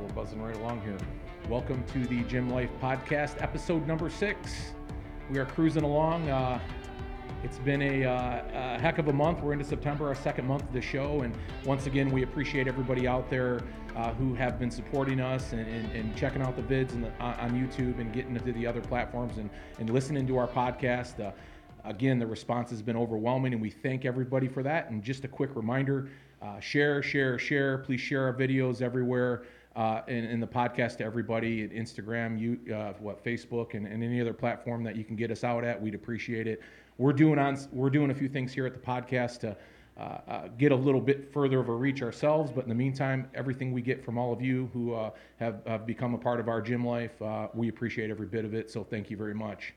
[0.00, 0.96] we're buzzing right along here.
[1.48, 4.72] Welcome to the Gym Life Podcast, episode number six.
[5.30, 6.28] We are cruising along.
[6.30, 6.58] Uh,
[7.44, 9.40] it's been a, uh, a, heck of a month.
[9.40, 11.20] We're into September, our second month of the show.
[11.20, 11.34] And
[11.64, 13.60] once again, we appreciate everybody out there
[13.94, 17.50] uh, who have been supporting us and, and, and checking out the vids the, on
[17.50, 21.20] YouTube and getting into the other platforms and, and listening to our podcast.
[21.20, 21.32] Uh,
[21.84, 24.90] again, the response has been overwhelming, and we thank everybody for that.
[24.90, 26.08] And just a quick reminder
[26.42, 27.78] uh, share, share, share.
[27.78, 29.42] Please share our videos everywhere.
[29.76, 34.02] Uh, in, in, the podcast to everybody at Instagram, you, uh, what Facebook, and, and,
[34.02, 35.80] any other platform that you can get us out at.
[35.80, 36.60] We'd appreciate it.
[36.98, 39.56] We're doing on we're doing a few things here at the podcast to
[40.00, 42.50] uh, uh, get a little bit further of a reach ourselves.
[42.50, 45.86] But in the meantime, everything we get from all of you who uh, have, have,
[45.86, 48.70] become a part of our gym life, uh, we appreciate every bit of it.
[48.70, 49.74] So thank you very much.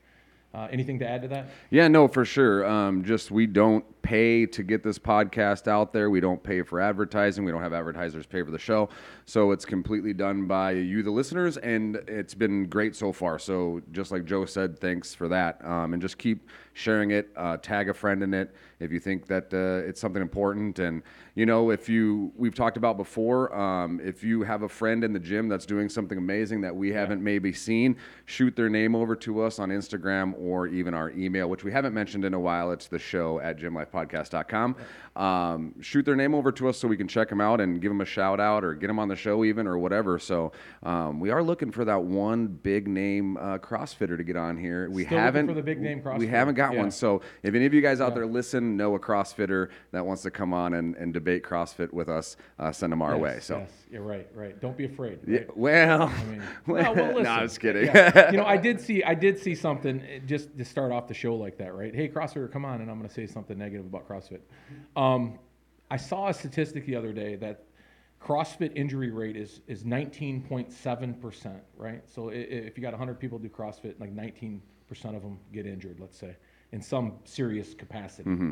[0.54, 1.48] Uh, anything to add to that?
[1.70, 2.64] Yeah, no, for sure.
[2.64, 6.10] Um, just we don't pay to get this podcast out there.
[6.10, 7.44] We don't pay for advertising.
[7.44, 8.88] We don't have advertisers pay for the show.
[9.24, 13.38] So it's completely done by you, the listeners, and it's been great so far.
[13.40, 15.64] So just like Joe said, thanks for that.
[15.64, 19.26] Um, and just keep sharing it, uh, tag a friend in it if you think
[19.26, 20.78] that uh, it's something important.
[20.78, 21.02] And
[21.34, 25.12] you know, if you we've talked about before, um, if you have a friend in
[25.12, 29.16] the gym that's doing something amazing that we haven't maybe seen, shoot their name over
[29.16, 32.70] to us on Instagram or even our email, which we haven't mentioned in a while.
[32.70, 34.76] It's the show at gymlifepodcast.com.
[35.16, 37.90] Um, shoot their name over to us so we can check them out and give
[37.90, 40.18] them a shout out or get them on the show even or whatever.
[40.18, 40.52] So
[40.82, 44.88] um, we are looking for that one big name uh, CrossFitter to get on here.
[44.90, 46.18] We Still haven't for the big name CrossFitter.
[46.18, 46.80] We haven't got yeah.
[46.80, 46.90] one.
[46.90, 48.14] So if any of you guys out yeah.
[48.14, 52.08] there listen, know a CrossFitter that wants to come on and, and debate CrossFit with
[52.08, 53.38] us, uh, send them our yes, way.
[53.40, 54.60] So yes, you're right, right.
[54.60, 55.18] Don't be afraid.
[55.26, 55.42] Right?
[55.42, 57.86] Yeah, well, I mean, well, well, no, I was kidding.
[57.86, 58.30] Yeah.
[58.30, 61.14] you know, I did see, I did see something eh, just to start off the
[61.14, 61.94] show like that, right?
[61.94, 64.40] Hey, CrossFitter, come on, and I'm going to say something negative about CrossFit.
[64.96, 65.38] Um,
[65.90, 67.64] I saw a statistic the other day that
[68.24, 72.02] CrossFit injury rate is is 19.7 percent, right?
[72.08, 75.98] So if you got 100 people do CrossFit, like 19 percent of them get injured,
[76.00, 76.36] let's say,
[76.74, 78.28] in some serious capacity.
[78.28, 78.50] Mm-hmm.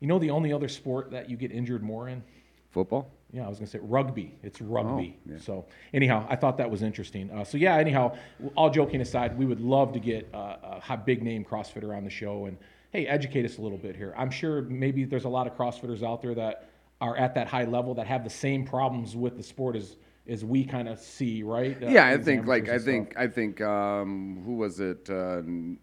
[0.00, 2.22] You know the only other sport that you get injured more in?
[2.70, 3.10] Football.
[3.32, 4.38] Yeah, I was gonna say rugby.
[4.42, 5.18] It's rugby.
[5.18, 5.38] Oh, yeah.
[5.38, 7.30] So anyhow, I thought that was interesting.
[7.30, 8.16] Uh, so yeah, anyhow,
[8.56, 12.10] all joking aside, we would love to get uh, a big name CrossFitter on the
[12.10, 12.56] show and
[12.92, 14.14] hey, educate us a little bit here.
[14.16, 16.70] I'm sure maybe there's a lot of CrossFitters out there that
[17.00, 19.96] are at that high level that have the same problems with the sport as
[20.28, 21.82] as we kind of see, right?
[21.82, 25.10] Uh, yeah, I think like I think I think um, who was it?
[25.10, 25.42] Uh,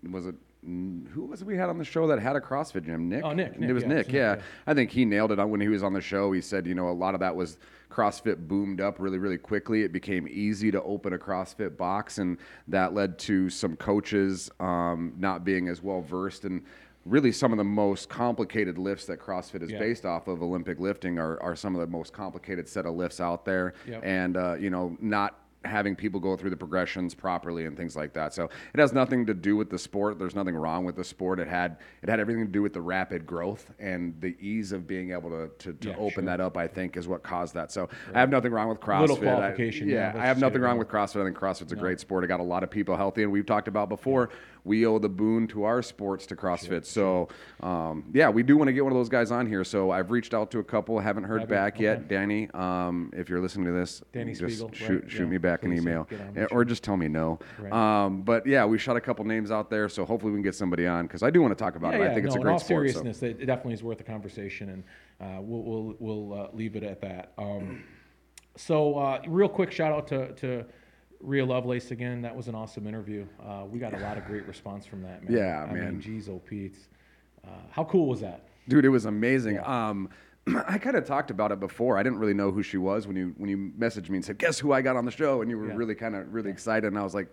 [0.09, 0.35] was it
[0.65, 3.07] who was it we had on the show that had a CrossFit gym?
[3.07, 3.23] Nick.
[3.23, 3.59] Oh, Nick.
[3.59, 4.11] Nick it was yeah, Nick.
[4.11, 4.35] Yeah.
[4.35, 4.41] yeah.
[4.65, 6.31] I think he nailed it when he was on the show.
[6.31, 7.57] He said, you know, a lot of that was
[7.89, 9.83] CrossFit boomed up really, really quickly.
[9.83, 12.37] It became easy to open a CrossFit box, and
[12.67, 16.63] that led to some coaches um, not being as well versed in
[17.05, 19.79] really some of the most complicated lifts that CrossFit is yeah.
[19.79, 20.41] based off of.
[20.41, 24.01] Olympic lifting are, are some of the most complicated set of lifts out there, yep.
[24.03, 28.13] and uh, you know not having people go through the progressions properly and things like
[28.13, 28.33] that.
[28.33, 30.19] So it has nothing to do with the sport.
[30.19, 31.39] There's nothing wrong with the sport.
[31.39, 34.87] It had it had everything to do with the rapid growth and the ease of
[34.87, 36.23] being able to to, to yeah, open sure.
[36.25, 36.57] that up.
[36.57, 37.71] I think is what caused that.
[37.71, 38.15] So right.
[38.15, 39.01] I have nothing wrong with CrossFit.
[39.01, 39.89] Little qualification.
[39.89, 41.21] I, yeah, yeah I have nothing wrong with CrossFit.
[41.21, 41.81] I think CrossFit's a no.
[41.81, 42.23] great sport.
[42.23, 44.29] It got a lot of people healthy, and we've talked about before.
[44.31, 44.37] Yeah.
[44.65, 46.91] We owe the boon to our sports to CrossFit.
[46.91, 47.27] Sure.
[47.29, 49.63] So um, yeah, we do want to get one of those guys on here.
[49.63, 51.83] So I've reached out to a couple, haven't heard back okay.
[51.83, 52.07] yet.
[52.07, 55.11] Danny, um, if you're listening to this, Danny just Speegle, shoot right?
[55.11, 56.07] shoot me back Please an email
[56.51, 57.39] or just tell me no.
[57.59, 57.71] Right.
[57.71, 60.55] Um, but yeah, we shot a couple names out there, so hopefully we can get
[60.55, 62.03] somebody on because I do want to talk about yeah, it.
[62.03, 62.89] Yeah, I think no, it's a great in all sport.
[62.89, 63.25] seriousness, so.
[63.27, 64.83] it definitely is worth a conversation, and
[65.21, 67.33] uh, we'll we'll, we'll uh, leave it at that.
[67.37, 67.83] Um,
[68.57, 70.65] so, uh, real quick shout out to to
[71.25, 72.21] Rhea Lovelace again.
[72.21, 73.25] That was an awesome interview.
[73.43, 75.23] Uh, we got a lot of great response from that.
[75.23, 75.37] Man.
[75.37, 75.93] Yeah, I man.
[75.93, 76.77] Mean, geez, oh Pete,
[77.45, 78.47] uh, how cool was that?
[78.67, 79.55] Dude, it was amazing.
[79.55, 79.89] Yeah.
[79.89, 80.09] Um,
[80.67, 81.97] I kind of talked about it before.
[81.97, 84.37] I didn't really know who she was when you when you messaged me and said,
[84.37, 85.75] "Guess who I got on the show?" And you were yeah.
[85.75, 86.53] really kind of really yeah.
[86.53, 87.27] excited, and I was like,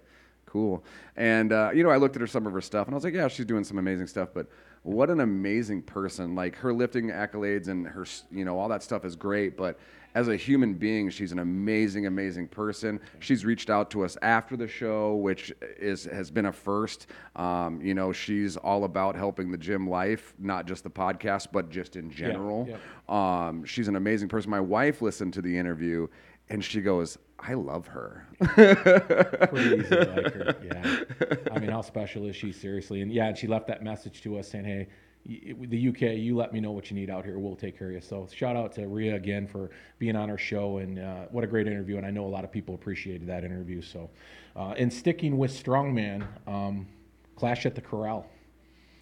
[0.46, 0.84] "Cool."
[1.16, 3.04] And uh, you know, I looked at her some of her stuff, and I was
[3.04, 4.48] like, "Yeah, she's doing some amazing stuff." But
[4.82, 6.34] what an amazing person!
[6.34, 9.78] Like her lifting accolades and her, you know, all that stuff is great, but
[10.14, 13.00] as a human being, she's an amazing, amazing person.
[13.20, 17.06] She's reached out to us after the show, which is has been a first.
[17.36, 21.70] Um, you know, she's all about helping the gym life, not just the podcast, but
[21.70, 22.66] just in general.
[22.68, 22.76] Yeah,
[23.08, 23.46] yeah.
[23.48, 24.50] Um, she's an amazing person.
[24.50, 26.06] My wife listened to the interview,
[26.50, 30.56] and she goes, "I love her." Pretty easy to like her.
[30.64, 31.52] Yeah.
[31.52, 32.52] I mean, how special is she?
[32.52, 34.88] Seriously, and yeah, and she left that message to us saying, "Hey."
[35.24, 37.38] The UK, you let me know what you need out here.
[37.38, 38.00] We'll take care of you.
[38.00, 41.46] So shout out to Rhea again for being on our show, and uh, what a
[41.46, 41.96] great interview.
[41.96, 43.82] And I know a lot of people appreciated that interview.
[43.82, 44.10] So,
[44.56, 46.86] uh, and sticking with strongman, um,
[47.36, 48.26] Clash at the Corral.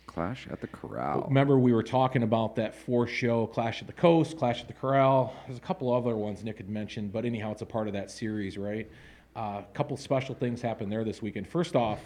[0.06, 1.24] Clash at the Corral.
[1.28, 4.74] Remember, we were talking about that four show Clash at the Coast, Clash at the
[4.74, 5.34] Corral.
[5.46, 8.10] There's a couple other ones Nick had mentioned, but anyhow, it's a part of that
[8.10, 8.90] series, right?
[9.36, 11.48] Uh, a couple special things happened there this weekend.
[11.48, 12.00] First off,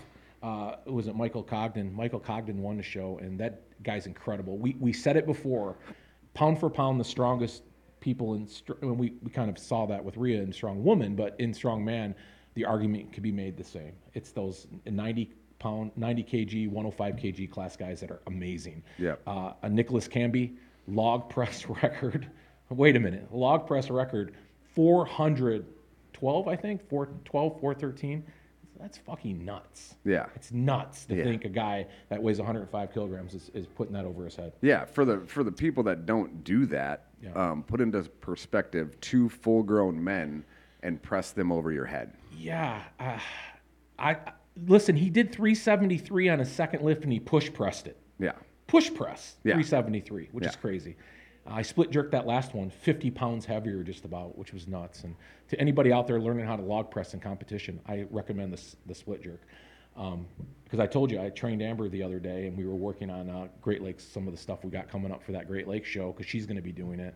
[0.45, 1.91] uh, was it Michael Cogden?
[1.95, 4.59] Michael Cogden won the show, and that guy's incredible.
[4.59, 5.77] We, we said it before
[6.35, 7.63] pound for pound, the strongest
[8.01, 8.47] people in,
[8.83, 11.83] and we, we kind of saw that with Rhea in Strong Woman, but in Strong
[11.83, 12.15] Man,
[12.53, 13.93] the argument could be made the same.
[14.13, 18.83] It's those 90 pound, 90 kg, 105 kg class guys that are amazing.
[18.99, 19.23] Yep.
[19.27, 20.57] Uh, a Nicolas Cambi
[20.87, 22.29] log press record.
[22.69, 24.35] Wait a minute, log press record,
[24.75, 28.25] 412, I think, 412, 413.
[28.81, 29.95] That's fucking nuts.
[30.05, 30.27] Yeah.
[30.35, 31.25] It's nuts to Yeah.
[31.25, 34.53] think a guy that weighs 105 kilograms is, is putting that over his head.
[34.61, 37.33] Yeah, for the for the people that don't do that, Yeah.
[37.33, 40.45] um, put into perspective two full-grown men
[40.83, 42.13] and press them over your head.
[42.37, 43.19] Yeah, uh,
[43.99, 44.33] I I-
[44.67, 44.97] listen.
[44.97, 47.97] He did 373 on his second lift, and he push pressed it.
[48.19, 48.33] Yeah,
[48.67, 49.55] Push press Yeah.
[49.55, 50.97] 373, which is crazy.
[51.47, 55.05] I split jerked that last one 50 pounds heavier, just about, which was nuts.
[55.05, 55.15] And
[55.49, 58.95] to anybody out there learning how to log press in competition, I recommend this the
[58.95, 59.41] split jerk.
[59.95, 63.29] Because I told you I trained Amber the other day, and we were working on
[63.31, 65.89] uh, Great Lakes, some of the stuff we got coming up for that Great Lakes
[65.89, 67.15] show, because she's going to be doing it.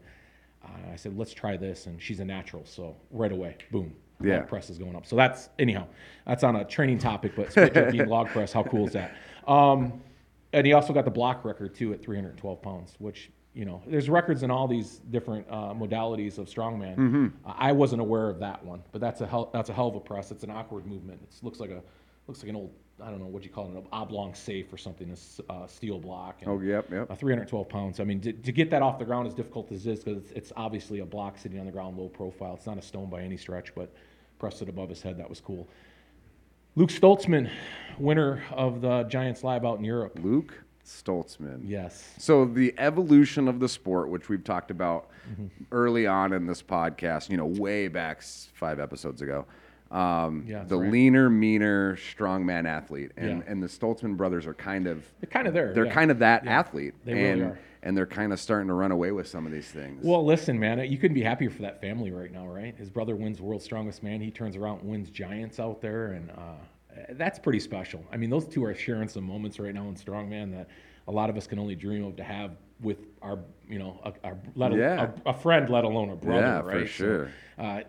[0.65, 3.93] Uh, I said, let's try this, and she's a natural, so right away, boom,
[4.23, 4.39] Yeah.
[4.39, 5.07] log press is going up.
[5.07, 5.87] So that's anyhow,
[6.27, 9.13] that's on a training topic, but split jerking log press, how cool is that?
[9.47, 10.01] Um,
[10.53, 14.09] and he also got the block record too at 312 pounds, which you know, there's
[14.09, 16.97] records in all these different uh, modalities of strongman.
[16.97, 17.27] Mm-hmm.
[17.45, 19.97] Uh, I wasn't aware of that one, but that's a hell, that's a hell of
[19.97, 20.31] a press.
[20.31, 21.21] It's an awkward movement.
[21.23, 21.83] It looks like a
[22.27, 24.77] looks like an old I don't know what you call it, an oblong safe or
[24.77, 26.39] something, a s- uh, steel block.
[26.43, 27.09] And, Oh, yep, yep.
[27.09, 28.01] uh, 312 pounds.
[28.01, 30.33] I mean, to, to get that off the ground is difficult as this, because it's,
[30.33, 32.55] it's obviously a block sitting on the ground, low profile.
[32.55, 33.95] It's not a stone by any stretch, but
[34.41, 35.17] pressed it above his head.
[35.17, 35.69] That was cool.
[36.75, 37.49] Luke Stoltman,
[38.01, 40.19] winner of the Giants Live out in Europe.
[40.21, 40.53] Luke
[40.89, 41.61] Stoltman.
[41.65, 42.15] Yes.
[42.19, 45.47] So the evolution of the sport, which we've talked about Mm-hmm.
[45.73, 48.23] early on in this podcast, you know, way back
[48.55, 49.45] five episodes ago.
[49.91, 50.91] Um, Yeah, the right.
[50.91, 53.53] leaner, meaner, strongman athlete, and Yeah.
[53.53, 55.75] and the Stoltman brothers are kind of They're kind of there.
[55.75, 55.93] they're yeah.
[55.93, 57.59] kind of that athlete, They really and are.
[57.83, 60.03] and they're kind of starting to run away with some of these things.
[60.03, 62.75] Well, listen, man, you couldn't be happier for that family right now, right?
[62.75, 64.23] His brother wins World's Strongest Man.
[64.23, 66.55] He turns around and wins Giants out there, and uh,
[67.11, 68.05] that's pretty special.
[68.13, 70.69] I mean, those two are sharing some moments right now in Strongman that
[71.07, 74.13] a lot of us can only dream of to have with our, you know, a,
[74.27, 75.11] our, let Yeah.
[75.27, 76.87] a, a friend, let alone a brother, Yeah, for right?
[76.87, 77.31] So, sure.
[77.59, 77.81] uh,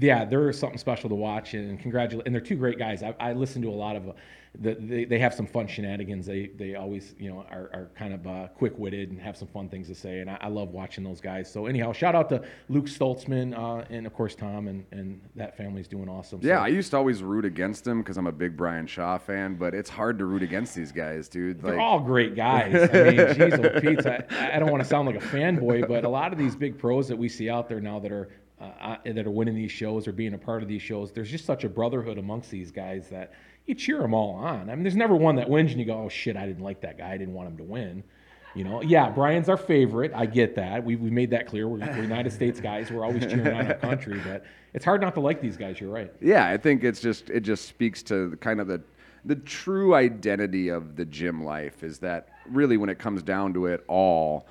[0.00, 2.26] yeah, they're something special to watch, and congratulate.
[2.26, 3.02] And they're two great guys.
[3.02, 4.14] I, I listen to a lot of.
[4.60, 6.26] The, they, they have some fun shenanigans.
[6.26, 9.48] They they always you know are, are kind of uh, quick witted and have some
[9.48, 10.18] fun things to say.
[10.18, 11.50] And I, I love watching those guys.
[11.50, 15.56] So anyhow, shout out to Luke Stoltman uh, and of course Tom and, and that
[15.56, 16.40] family's doing awesome.
[16.42, 19.16] yeah, So, I used to always root against them because I'm a big Brian Shaw
[19.18, 21.62] fan, but it's hard to root against these guys, dude.
[21.62, 22.74] they're Like, all great guys.
[22.92, 26.04] I mean, geez, oh, Pete, I, I don't want to sound like a fanboy, but
[26.04, 28.28] a lot of these big pros that we see out there now that are
[28.60, 31.30] uh, uh, that are winning these shows or being a part of these shows, there's
[31.30, 33.32] just such a brotherhood amongst these guys that
[33.68, 34.70] you cheer them all on.
[34.70, 36.80] I mean, there's never one that wins and you go, "Oh shit, I didn't like
[36.80, 37.12] that guy.
[37.12, 38.02] I didn't want him to win."
[38.54, 40.10] You know, yeah, Brian's our favorite.
[40.14, 40.82] I get that.
[40.82, 41.68] We we made that clear.
[41.68, 42.90] We're, we're United States guys.
[42.90, 44.44] We're always cheering on our country, but
[44.74, 45.80] it's hard not to like these guys.
[45.80, 46.12] You're right.
[46.20, 48.80] Yeah, I think it's just it just speaks to the kind of the
[49.24, 53.66] the true identity of the gym life is that really when it comes down to
[53.66, 54.46] it all,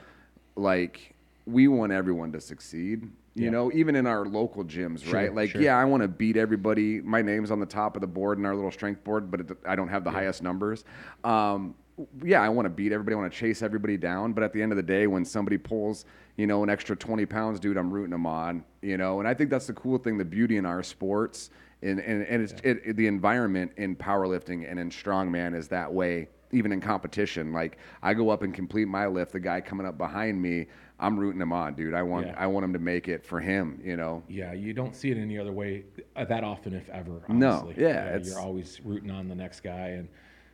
[0.56, 1.16] like
[1.46, 3.10] we want everyone to succeed.
[3.38, 3.50] You Yeah.
[3.52, 5.34] know, even in our local gyms, Sure, right?
[5.34, 5.62] Like, sure.
[5.62, 7.02] yeah, I want to beat everybody.
[7.02, 9.52] My name's on the top of the board in our little strength board, but it,
[9.64, 10.84] I don't have the highest numbers.
[11.24, 11.76] Um,
[12.24, 13.14] yeah, I want to beat everybody.
[13.16, 14.34] I want to chase everybody down.
[14.34, 17.28] But at the end of the day, when somebody pulls, you know, an extra 20
[17.28, 19.20] pounds, dude, I'm rooting them on, you know.
[19.20, 21.52] And I think that's the cool thing, the beauty in our sports
[21.84, 25.92] and, and, and it's, it, it- the environment in powerlifting and in strongman is that
[25.94, 27.54] way, even in competition.
[27.54, 30.68] Like, I go up and complete my lift, the guy coming up behind me,
[31.00, 31.94] I'm rooting him on, dude.
[31.94, 32.36] I want, Yeah.
[32.38, 34.24] I want him to make it for him, you know.
[34.28, 35.86] Yeah, you don't see it any other way
[36.16, 37.22] uh, that often, if ever.
[37.30, 37.76] No, Honestly.
[37.84, 40.10] yeah, you're always rooting on the next guy, and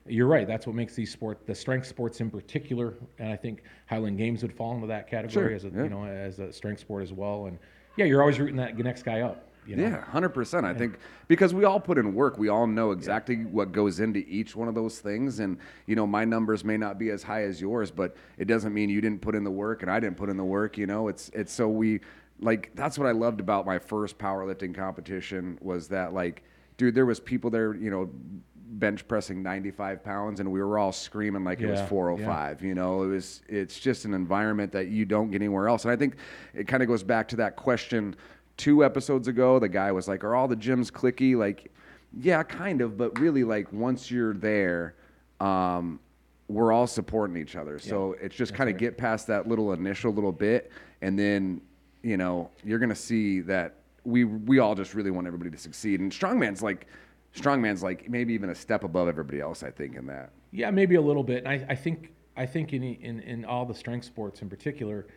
[0.06, 0.46] you're right.
[0.46, 4.42] That's what makes these sport, the strength sports in particular, and I think Highland Games
[4.42, 5.84] would fall into that category Sure, as a yeah.
[5.84, 7.46] you know as a strength sport as well.
[7.46, 7.58] And
[7.96, 9.50] yeah, you're always rooting that next guy up.
[9.66, 9.84] You know?
[9.84, 10.66] Yeah, hundred percent.
[10.66, 14.20] I think because we all put in work, we all know exactly what goes into
[14.28, 15.40] each one of those things.
[15.40, 18.74] And you know, my numbers may not be as high as yours, but it doesn't
[18.74, 20.78] mean you didn't put in the work and I didn't put in the work.
[20.78, 22.02] You know, it's it's so we
[22.40, 26.44] like that's what I loved about my first powerlifting competition was that like,
[26.78, 28.10] dude, there was people there, you know,
[28.56, 32.74] bench pressing 95 pounds and we were all screaming like it was Yeah, 405 you
[32.74, 35.96] know it was it's just an environment that you don't get anywhere else and i
[35.96, 36.16] think
[36.56, 38.16] it kind of goes back to that question
[38.58, 41.72] two episodes ago the guy was like are all the gyms clicky like
[42.20, 44.96] yeah kind of but really like once you're there
[45.40, 46.00] um
[46.48, 47.80] we're all supporting each other.
[47.80, 48.80] So it's just kind of right.
[48.80, 51.62] get past that little initial little bit, and then
[52.02, 56.00] you know you're gonna see that we we all just really want everybody to succeed.
[56.00, 56.88] And strongman's like
[57.36, 59.64] strongman's like maybe even a step above everybody else.
[59.64, 60.32] I think in that.
[60.52, 61.46] Yeah, maybe a little bit.
[61.46, 65.08] And I, I think I think in, in in all the strength sports in particular,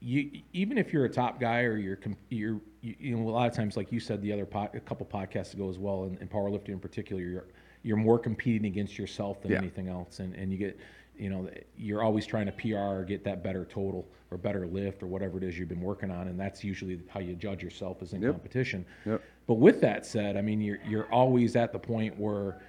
[0.00, 1.98] you even if you're a top guy or you're
[2.30, 4.80] you're you, you know a lot of times like you said the other po- a
[4.80, 7.44] couple podcasts ago as well in, in powerlifting in particular, you're
[7.82, 9.58] you're more competing against yourself than Yeah.
[9.58, 10.78] anything else, and and you get
[11.16, 15.02] you know you're always trying to PR or get that better total or better lift
[15.02, 18.00] or whatever it is you've been working on, and that's usually how you judge yourself
[18.02, 18.32] is in Yep.
[18.32, 18.86] competition.
[19.04, 19.20] Yep.
[19.48, 22.60] But with that said, I mean you're you're always at the point where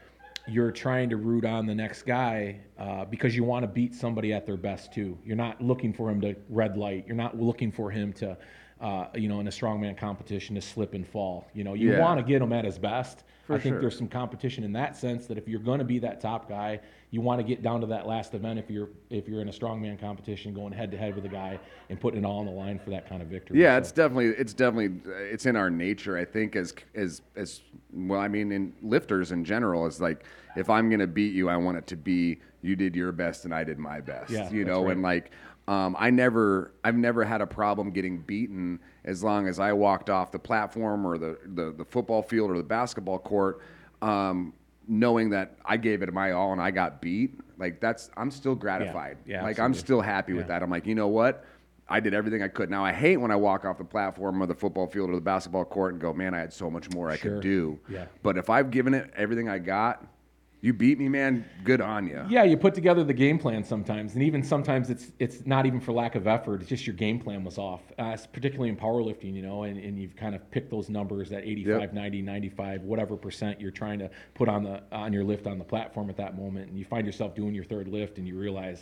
[0.48, 4.34] you're trying to root on the next guy uh, because you want to beat somebody
[4.34, 5.18] at their best too.
[5.26, 7.06] You're not looking for him to red light.
[7.08, 8.38] You're not looking for him to,
[8.82, 11.48] uh, you know, in a strongman competition to slip and fall.
[11.54, 12.00] You know, you Yeah.
[12.00, 13.24] want to get him at his best.
[13.50, 13.82] For I think sure.
[13.82, 16.80] there's some competition in that sense that if you're going to be that top guy,
[17.10, 18.60] you want to get down to that last event.
[18.60, 21.60] If you're if you're in a strongman competition, going head to head with a guy
[21.90, 23.60] and putting it all on the line for that kind of victory.
[23.60, 25.02] Yeah, So- it's definitely it's definitely
[25.32, 26.16] it's in our nature.
[26.16, 28.20] I think as as as well.
[28.20, 30.26] I mean, in lifters in general, is like
[30.56, 33.56] if I'm gonna beat you, I want it to be you did your best and
[33.56, 34.30] I did my best.
[34.30, 34.92] Yeah, you know, right.
[34.92, 35.32] and like
[35.70, 40.10] um, I never I've never had a problem getting beaten as long as I walked
[40.10, 43.62] off the platform or the the, the football field or the basketball court.
[44.02, 44.54] Um,
[44.88, 48.56] knowing that I gave it my all and I got beat, like that's I'm still
[48.56, 49.18] gratified.
[49.28, 50.60] yeah, like I'm still happy with Yeah.
[50.60, 50.64] that.
[50.64, 51.46] I'm like, you know what?
[51.88, 52.70] I did everything I could.
[52.72, 55.22] Now I hate when I walk off the platform or the football field or the
[55.22, 57.80] basketball court and go, man, I had so much more I could do.
[57.88, 58.06] Yeah.
[58.24, 60.04] But if I've given it everything I got,
[60.62, 61.46] you beat me, man.
[61.64, 62.26] Good on you.
[62.30, 65.80] Yeah, you put together the game plan sometimes, and even sometimes it's it's not even
[65.80, 66.60] for lack of effort.
[66.62, 69.98] It's just your game plan was off, uh, particularly in powerlifting, you know, and, and
[69.98, 71.94] you've kind of picked those numbers that 85, Yep.
[71.94, 75.64] 90, 95, whatever percent you're trying to put on the on your lift on the
[75.64, 78.82] platform at that moment, and you find yourself doing your third lift, and you realize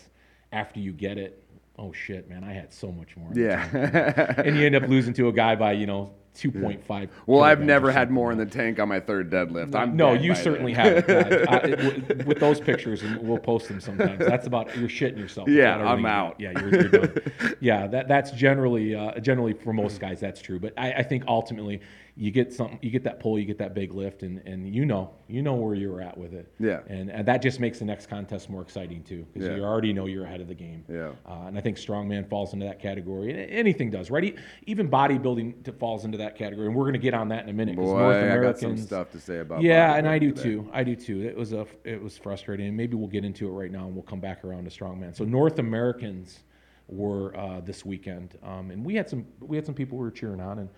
[0.52, 1.44] after you get it,
[1.78, 3.28] oh shit, man, I had so much more.
[3.32, 4.42] in the tank." Yeah.
[4.42, 7.10] and you end up losing to a guy by you know 2.5.
[7.26, 9.76] well, I've never had more in the tank on my third deadlift.
[9.76, 11.10] I'm no, you certainly haven't.
[11.10, 14.20] Uh, with those pictures, and we'll post them sometimes.
[14.20, 15.50] That's about you're shitting yourself.
[15.50, 16.40] Yeah, I'm you out.
[16.40, 17.18] Yeah, you're, you're done.
[17.60, 20.60] yeah, that that's generally uh, generally for most guys that's true.
[20.60, 21.82] But I, I think ultimately
[22.20, 24.86] you get something, you get that pull, you get that big lift, and, and you
[24.86, 26.52] know you know where you're at with it.
[26.60, 26.80] Yeah.
[26.88, 29.56] and, and that just makes the next contest more exciting too because Yeah.
[29.58, 30.84] you already know you're ahead of the game.
[30.90, 31.12] Yeah.
[31.28, 33.30] Uh, and I think strongman falls into that category.
[33.32, 34.36] And anything does, right?
[34.66, 36.68] Even bodybuilding falls into that category.
[36.68, 37.76] And we're going to get on that in a minute.
[37.76, 40.44] Boy, North I got some stuff to say about yeah, and I do today.
[40.44, 40.70] too.
[40.74, 41.22] I do too.
[41.24, 42.68] It was a it was frustrating.
[42.68, 45.16] And maybe we'll get into it right now, and we'll come back around to strongman.
[45.16, 46.40] So North Americans
[46.88, 50.12] were uh, this weekend, um, and we had some we had some people we were
[50.12, 50.70] cheering on, and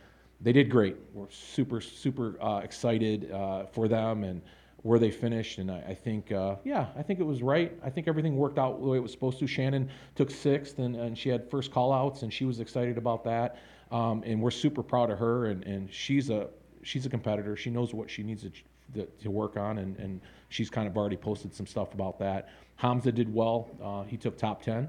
[0.41, 0.97] they did great.
[1.13, 4.41] We're super super uh, excited uh, for them and
[4.83, 5.57] where they finished.
[5.57, 7.77] And I, I think uh, yeah, I think it was right.
[7.83, 9.47] I think everything worked out the way it was supposed to.
[9.47, 13.23] Shannon took sixth, and, and she had first call outs, and she was excited about
[13.25, 13.57] that.
[13.91, 16.47] Um, and we're super proud of her, and, and she's a
[16.83, 17.55] she's a competitor.
[17.55, 18.51] She knows what she needs to,
[18.93, 22.49] to, to work on, and, and she's kind of already posted some stuff about that.
[22.75, 23.69] Hamza did well.
[23.83, 24.87] Uh, he took top 10.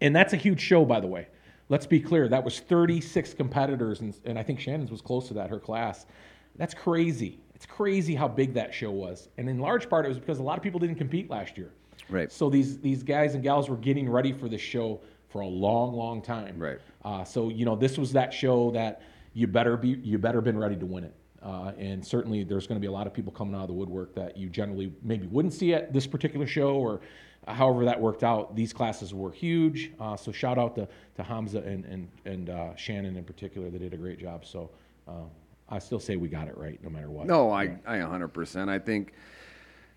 [0.00, 1.26] And that's a huge show, by the way.
[1.74, 2.28] Let's be clear.
[2.28, 6.06] That was 36 competitors, and, and I think Shannon's was close to that, her class.
[6.54, 7.40] That's crazy.
[7.52, 9.28] It's crazy how big that show was.
[9.38, 11.72] And in large part, it was because a lot of people didn't compete last year.
[12.08, 12.30] Right.
[12.30, 15.00] So these, these guys and gals were getting ready for this show
[15.30, 16.56] for a long, long time.
[16.60, 16.78] Right.
[17.04, 19.02] Uh, so you know, this was that show that
[19.32, 21.14] you better be you better been ready to win it.
[21.42, 23.74] Uh, and certainly, there's going to be a lot of people coming out of the
[23.74, 27.00] woodwork that you generally maybe wouldn't see at this particular show, or
[27.46, 28.56] however that worked out.
[28.56, 29.92] These classes were huge.
[30.00, 33.70] Uh, so shout out to, to Hamza and and and uh, Shannon in particular.
[33.70, 34.44] They did a great job.
[34.44, 34.70] So
[35.06, 35.24] uh,
[35.68, 37.26] I still say we got it right, no matter what.
[37.26, 38.68] No, I, I 100%.
[38.68, 39.14] I think,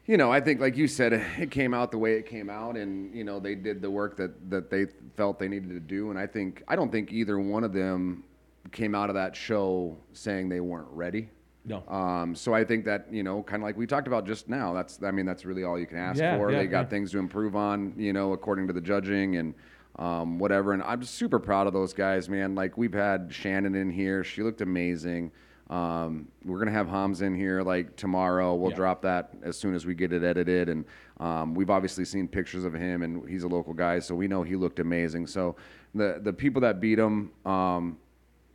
[0.06, 2.78] you know, I think like you said, it came out the way it came out,
[2.78, 4.86] and you know they did the work that that they
[5.16, 8.24] felt they needed to do, and I think I don't think either one of them
[8.72, 11.30] came out of that show saying they weren't ready.
[11.68, 11.84] No.
[11.88, 14.74] Um, so I think that you know, kind of like we talked about just now.
[14.74, 16.50] That's I mean that's really all you can ask Yeah, for.
[16.50, 16.90] yeah, they got yeah.
[16.90, 19.54] things to improve on, you know, according to the judging and
[20.00, 20.74] um, whatever.
[20.74, 22.56] And I'm just super proud of those guys, man.
[22.56, 25.32] Like we've had Shannon in here; she looked amazing.
[25.70, 28.56] Um, we're gonna have Hams in here like tomorrow.
[28.56, 30.70] We'll drop that as soon as we get it edited.
[30.70, 30.86] And
[31.20, 34.44] um, we've obviously seen pictures of him, and he's a local guy, so we know
[34.44, 35.28] he looked amazing.
[35.28, 35.58] So
[35.94, 37.98] the the people that beat him, um,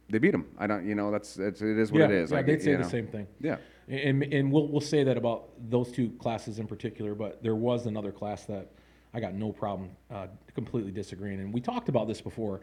[0.08, 0.46] they beat him.
[0.58, 2.30] I don't, you know, that's it's, it is what yeah, it is.
[2.30, 2.88] Yeah, Like, they'd say the know.
[2.88, 3.26] same thing.
[3.40, 3.56] Yeah.
[3.88, 7.86] And, and we'll, we'll say that about those two classes in particular, but there was
[7.86, 8.68] another class that
[9.14, 11.40] I got no problem uh, completely disagreeing.
[11.40, 12.60] And we talked about this before.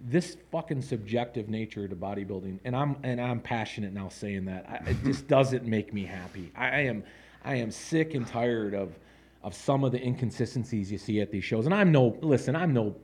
[0.00, 4.90] This fucking subjective nature to bodybuilding, and I'm and I'm passionate now saying that I,
[4.90, 6.50] it just doesn't make me happy.
[6.56, 7.04] I, I am
[7.44, 8.98] I am sick and tired of
[9.44, 11.66] of some of the inconsistencies you see at these shows.
[11.66, 12.96] And I'm no listen, I'm no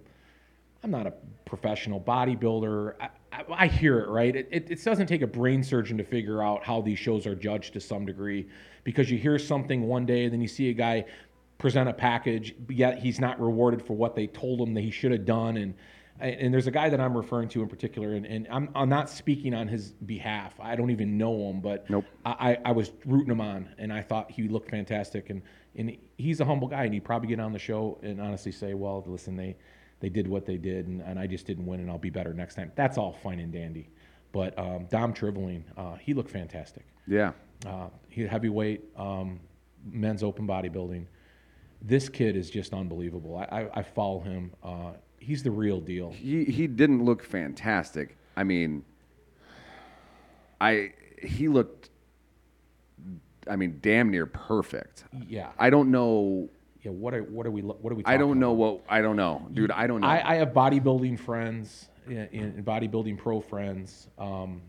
[0.82, 1.12] I'm not a
[1.44, 2.94] professional bodybuilder.
[3.00, 4.34] I, I, I hear it, right?
[4.34, 7.34] It, it, it doesn't take a brain surgeon to figure out how these shows are
[7.34, 8.48] judged to some degree
[8.84, 11.04] because you hear something one day, and then you see a guy
[11.58, 15.10] present a package, yet he's not rewarded for what they told him that he should
[15.10, 15.56] have done.
[15.56, 15.74] And
[16.20, 19.08] and there's a guy that I'm referring to in particular, and, and I'm, I'm not
[19.08, 20.52] speaking on his behalf.
[20.58, 22.06] I don't even know him, but Nope.
[22.26, 25.30] I, I was rooting him on, and I thought he looked fantastic.
[25.30, 25.42] And,
[25.76, 28.74] and he's a humble guy, and he'd probably get on the show and honestly say,
[28.74, 29.54] well, listen, they,
[30.00, 32.32] they did what they did, and, and I just didn't win, and I'll be better
[32.32, 32.72] next time.
[32.76, 33.88] That's all fine and dandy.
[34.32, 36.84] But um, Dom Triveling, uh, he looked fantastic.
[37.06, 37.32] Yeah.
[37.66, 39.40] Uh, he heavyweight, um,
[39.90, 41.06] men's open bodybuilding.
[41.80, 43.36] This kid is just unbelievable.
[43.36, 44.52] I, I, I follow him.
[44.62, 46.10] Uh, he's the real deal.
[46.10, 48.16] He he didn't look fantastic.
[48.36, 48.84] I mean,
[50.60, 51.90] I he looked.
[53.48, 55.04] I mean, damn near perfect.
[55.26, 55.50] Yeah.
[55.58, 56.50] I don't know.
[56.88, 56.94] Yeah.
[56.94, 58.02] What are what are we what are we?
[58.04, 58.58] I don't know about?
[58.58, 58.84] what.
[58.88, 59.70] I don't know, dude.
[59.70, 60.06] I don't know.
[60.06, 64.62] I, I have bodybuilding friends, and, in bodybuilding pro friends, um,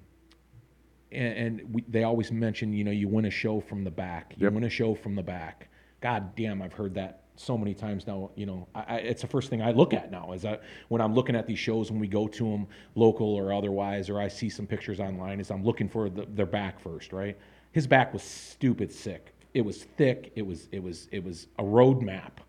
[1.12, 4.34] and, and we, they always mention, you know, you win a show from the back.
[4.38, 4.54] You Yep.
[4.54, 5.70] win a show from the back.
[6.02, 8.32] God damn, I've heard that so many times now.
[8.36, 10.34] You know, I, I, it's the first thing I look at now.
[10.34, 10.60] Is I,
[10.90, 14.20] when I'm looking at these shows when we go to them, local or otherwise, or
[14.20, 17.38] I see some pictures online, is I'm looking for the, their back first, right?
[17.72, 19.36] His back was stupid sick.
[19.54, 20.32] It was thick.
[20.36, 22.42] It was it was it was a road map.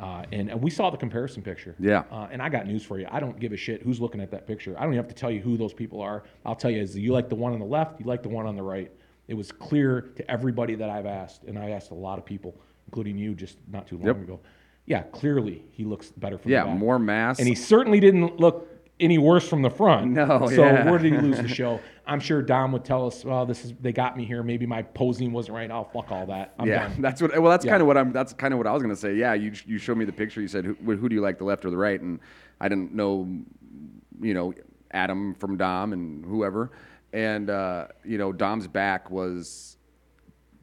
[0.00, 1.76] Uh, and, and we saw the comparison picture.
[1.78, 2.02] Yeah.
[2.10, 3.06] Uh, and I got news for you.
[3.12, 4.74] I don't give a shit who's looking at that picture.
[4.76, 6.24] I don't even have to tell you who those people are.
[6.44, 8.44] I'll tell you is you like the one on the left, you like the one
[8.44, 8.90] on the right.
[9.28, 12.54] It was clear to everybody that I've asked, and I asked a lot of people,
[12.88, 14.16] including you, just not too long Yep.
[14.16, 14.40] ago.
[14.86, 17.38] Yeah, clearly he looks better from yeah, more mass.
[17.38, 18.68] and he certainly didn't look
[19.00, 20.12] any worse from the front.
[20.12, 20.88] No, So yeah.
[20.88, 21.80] where did he lose the show?
[22.06, 24.42] I'm sure Dom would tell us, "Well, this is they got me here.
[24.42, 25.70] Maybe my posing wasn't right.
[25.70, 26.54] Oh, fuck all that.
[26.58, 27.32] I'm yeah, done." that's what.
[27.40, 27.72] Well, that's Yeah.
[27.72, 28.12] kind of what I'm.
[28.12, 29.14] That's kind of what I was gonna say.
[29.14, 30.40] Yeah, you you showed me the picture.
[30.40, 32.00] You said, who, who do you like, the left or the right?
[32.00, 32.20] And
[32.60, 33.26] I didn't know,
[34.20, 34.52] you know,
[34.92, 36.70] Adam from Dom and whoever.
[37.14, 39.76] And uh, you know, Dom's back was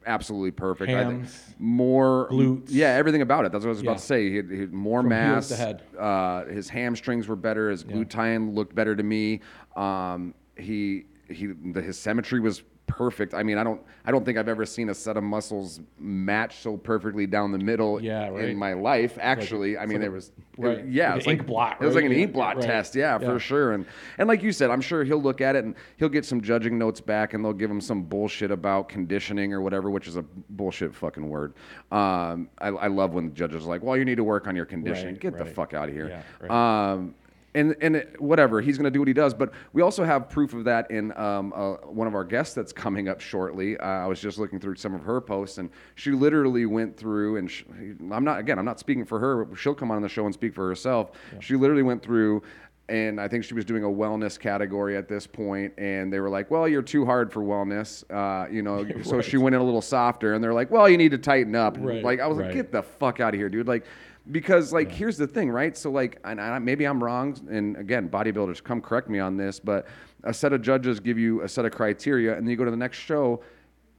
[0.05, 0.91] absolutely perfect.
[0.91, 2.67] I think Hams, more glutes.
[2.69, 3.51] Yeah, everything about it.
[3.51, 3.97] That's what I was about Yeah.
[3.97, 4.29] to say.
[4.29, 5.51] He had, he had more From mass.
[5.51, 7.69] Uh, his hamstrings were better.
[7.69, 9.41] His gluteus looked better to me.
[9.75, 13.33] Um, he he the, his symmetry was perfect.
[13.33, 16.57] I mean, I don't I don't think I've ever seen a set of muscles match
[16.57, 18.49] so perfectly down the middle Yeah, right.
[18.49, 19.17] in my life.
[19.21, 20.79] Actually, I mean, like there was right.
[20.79, 22.65] it- yeah, Like it's an like blot, It was like an ink blot right.
[22.65, 23.27] test, yeah, Yeah.
[23.27, 23.71] for sure.
[23.73, 23.85] And
[24.17, 26.77] and like you said, I'm sure he'll look at it and he'll get some judging
[26.77, 30.23] notes back, and they'll give him some bullshit about conditioning or whatever, which is a
[30.49, 31.53] bullshit fucking word.
[31.91, 34.55] Um, I, I love when the judges are like, "Well, you need to work on
[34.55, 36.09] your conditioning." Right, Get the fuck out of here.
[36.09, 36.91] Yeah, right.
[36.91, 37.15] Um,
[37.53, 40.53] and and whatever he's going to do what he does, but we also have proof
[40.53, 43.77] of that in um, uh, one of our guests that's coming up shortly.
[43.77, 47.37] Uh, I was just looking through some of her posts, and she literally went through
[47.37, 47.63] and sh
[48.11, 49.45] I'm not again I'm not speaking for her.
[49.45, 51.11] But she'll come on the show and speak for herself.
[51.39, 52.43] She literally went through.
[52.89, 56.29] And I think she was doing a wellness category at this point, and they were
[56.29, 58.85] like, "Well, you're too hard for wellness," uh, you know.
[59.03, 61.55] So she went in a little softer, and they're like, "Well, you need to tighten
[61.55, 63.85] up." Right, Like I was like, "Get the fuck out of here, dude!" Like,
[64.29, 65.75] because like here's the thing, right?
[65.75, 69.87] So like, I, maybe I'm wrong, and again, bodybuilders, come correct me on this, but
[70.23, 72.71] a set of judges give you a set of criteria, and then you go to
[72.71, 73.41] the next show.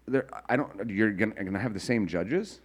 [0.07, 0.91] There, I don't.
[0.91, 2.61] You're gonna, gonna have the same judges.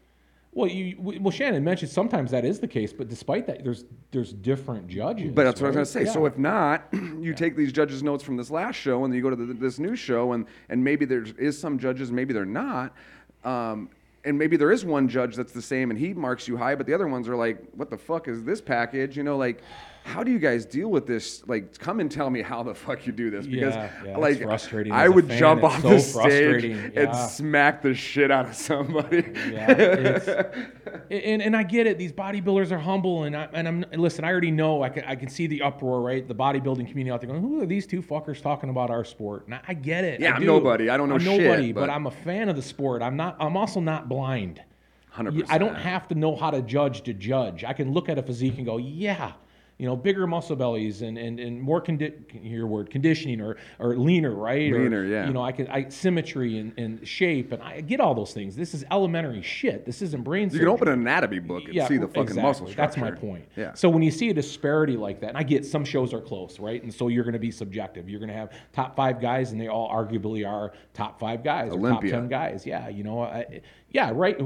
[0.53, 4.33] Well, you well Shannon mentioned sometimes that is the case, but despite that, there's there's
[4.33, 5.31] different judges.
[5.33, 6.11] But that's what I was gonna say.
[6.11, 9.23] So if not, you take these judges' notes from this last show, and then you
[9.23, 12.45] go to the, this new show, and and maybe there is some judges, maybe they're
[12.45, 12.93] not.
[13.43, 13.89] Um,
[14.27, 16.85] and maybe there is one judge that's the same, and he marks you high, but
[16.85, 19.61] the other ones are like, "What the fuck is this package?" You know, like,
[20.07, 21.45] how do you guys deal with this?
[21.47, 24.41] Like, come and tell me how the fuck you do this, because Yeah, yeah, like,
[24.41, 25.37] frustrating I would fan.
[25.37, 26.91] jump off so the stage frustrating.
[26.95, 29.25] and smack the shit out of somebody.
[29.51, 30.53] Yeah,
[31.11, 31.97] and, and I get it.
[31.97, 34.23] These bodybuilders are humble, and I, and I'm listen.
[34.23, 34.81] I already know.
[34.81, 36.27] I can I can see the uproar, right?
[36.27, 39.45] The bodybuilding community out there going, "Who are these two fuckers talking about our sport?"
[39.45, 40.19] And I, I get it.
[40.21, 40.47] Yeah, I I'm do.
[40.47, 40.89] nobody.
[40.89, 43.01] I don't know I'm shit, nobody, but, but- I'm a fan of the sport.
[43.01, 43.35] I'm not.
[43.39, 44.61] I'm also not blind.
[45.09, 47.63] Hundred You- I don't have to know how to judge to judge.
[47.63, 49.31] I can look at a physique and go, yeah,
[49.79, 53.95] you know, bigger muscle bellies and and, and more condi- your word conditioning or or
[53.95, 54.71] leaner, right?
[54.71, 55.27] Or, Leaner, yeah.
[55.27, 58.55] You know, I can I symmetry and, and shape and I get all those things.
[58.55, 59.85] This is elementary shit.
[59.85, 60.49] This isn't brain.
[60.51, 62.41] You can open an anatomy book and see the fucking exactly.
[62.43, 63.45] muscle That's my point.
[63.55, 63.73] Yeah.
[63.75, 66.59] So when you see a disparity like that, and I get some shows are close,
[66.59, 66.81] right?
[66.81, 68.09] And so you're going to be subjective.
[68.09, 71.71] You're going to have top five guys, and they all arguably are top five guys
[71.71, 72.65] or top ten guys.
[72.65, 73.61] Yeah, you know, I,
[73.91, 74.37] yeah, right.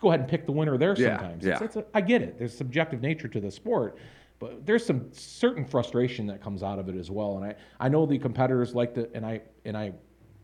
[0.00, 0.94] Go ahead and pick the winner there.
[0.96, 1.54] Yeah, Sometimes, yeah.
[1.56, 2.38] It's- it's a- I get it.
[2.38, 3.96] There's subjective nature to the sport.
[4.38, 7.88] But there's some certain frustration that comes out of it as well, and I, I
[7.88, 9.92] know the competitors like to, and I and I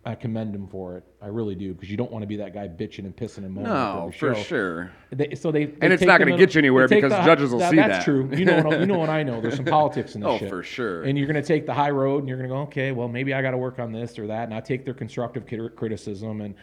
[0.04, 1.04] I commend them for it.
[1.20, 3.52] I really do because you don't want to be that guy bitching and pissing and
[3.52, 3.70] moaning.
[3.70, 4.42] No, for show.
[4.42, 4.92] sure.
[5.10, 7.60] They, so they, they And it's not gonna get you anywhere because the judges will
[7.60, 7.92] hi- see that's that.
[7.92, 8.28] That's true.
[8.36, 9.40] You know, what- you know what I know.
[9.40, 10.48] There's some politics in this Oh, shit.
[10.48, 11.02] for sure.
[11.04, 13.06] And you're going to take the high road, and you're going to go, okay, well,
[13.08, 15.44] maybe I got to work on this or that, and I take their constructive
[15.76, 16.54] criticism, and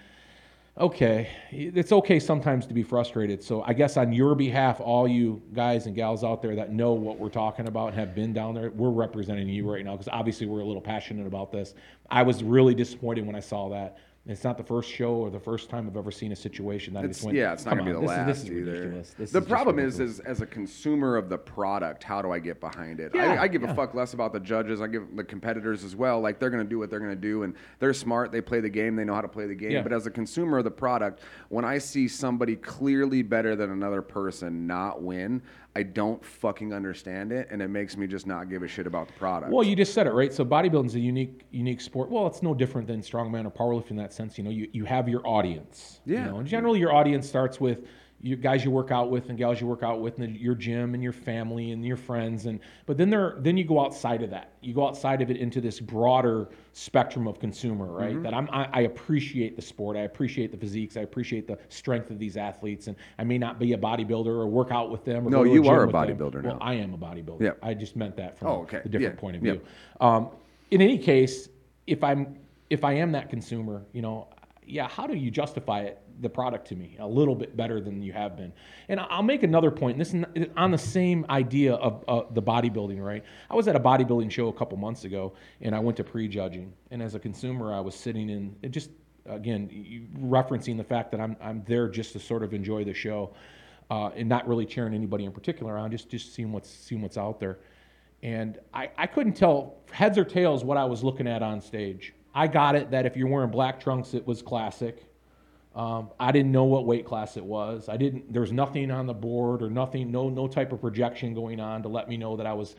[0.80, 3.44] okay, it's okay sometimes to be frustrated.
[3.44, 6.94] So I guess on your behalf, all you guys and gals out there that know
[6.94, 10.08] what we're talking about and have been down there, we're representing you right now because
[10.08, 11.74] obviously we're a little passionate about this.
[12.10, 13.98] I was really disappointed when I saw that.
[14.30, 17.04] It's not the first show or the first time I've ever seen a situation that
[17.04, 18.58] I just went, yeah, it's not gonna be on, the this last is, this is
[18.58, 18.72] either.
[18.72, 19.16] ridiculous.
[19.18, 22.32] This the is problem is, ridiculous." is as a consumer of the product, how do
[22.32, 23.12] I get behind it?
[23.16, 23.72] Yeah, I, I give yeah.
[23.72, 24.82] a fuck less about the judges.
[24.82, 26.22] I give the competitors as well.
[26.22, 28.32] Like they're gonna do what they're gonna do, and they're smart.
[28.32, 28.96] They play the game.
[28.96, 29.72] They know how to play the game.
[29.72, 29.82] Yeah.
[29.82, 34.04] But as a consumer of the product, when I see somebody clearly better than another
[34.04, 35.42] person not win,
[35.76, 39.08] I don't fucking understand it, and it makes me just not give a shit about
[39.08, 39.52] the product.
[39.52, 40.34] Well, you just said it right.
[40.34, 42.10] So bodybuilding is a unique, unique sport.
[42.10, 44.38] Well, it's no different than strongman or powerlifting in that sense.
[44.38, 46.02] You know, you, you have your audience.
[46.06, 46.26] Yeah.
[46.26, 47.86] You know, and generally your audience starts with
[48.22, 50.94] you guys you work out with and gals you work out with, and your gym
[50.94, 52.46] and your family and your friends.
[52.46, 54.54] And but then there, then you go outside of that.
[54.62, 58.14] You go outside of it into this broader spectrum of consumer, right?
[58.14, 58.24] Mm-hmm.
[58.24, 59.96] That I'm, I, I appreciate the sport.
[59.96, 60.98] I appreciate the physiques.
[60.98, 62.88] I appreciate the strength of these athletes.
[62.88, 65.28] And I may not be a bodybuilder or work out with them.
[65.28, 66.58] Or No, you are a bodybuilder Well.
[66.60, 67.42] I am a bodybuilder.
[67.42, 67.60] Yep.
[67.64, 68.82] I just meant that from Oh, okay.
[68.84, 69.22] a different Yeah.
[69.22, 69.62] point of view.
[70.02, 70.30] Um,
[70.72, 71.50] in any case,
[71.88, 72.38] if I'm
[72.70, 74.28] if I am that consumer, you know,
[74.64, 78.02] yeah, how do you justify it, the product to me a little bit better than
[78.02, 78.54] you have been?
[78.88, 79.98] And I'll make another point.
[79.98, 83.24] This is on the same idea of uh, the bodybuilding, right?
[83.50, 86.74] I was at a bodybuilding show a couple months ago, and I went to prejudging.
[86.92, 88.92] And as a consumer, I was sitting in it just
[89.26, 93.34] again referencing the fact that I'm I'm there just to sort of enjoy the show.
[93.92, 97.18] Uh, and not really cheering anybody in particular on, just just seeing what's seeing what's
[97.18, 97.58] out there
[98.22, 102.14] and I, I couldn't tell heads or tails what I was looking at on stage.
[102.34, 105.06] I got it that if you're wearing black trunks, it was classic.
[105.80, 107.88] Um, I didn't know what weight class it was.
[107.88, 108.34] I didn't.
[108.34, 111.84] There was nothing on the board or nothing, no no type of projection going on
[111.84, 112.76] to let me know that I was.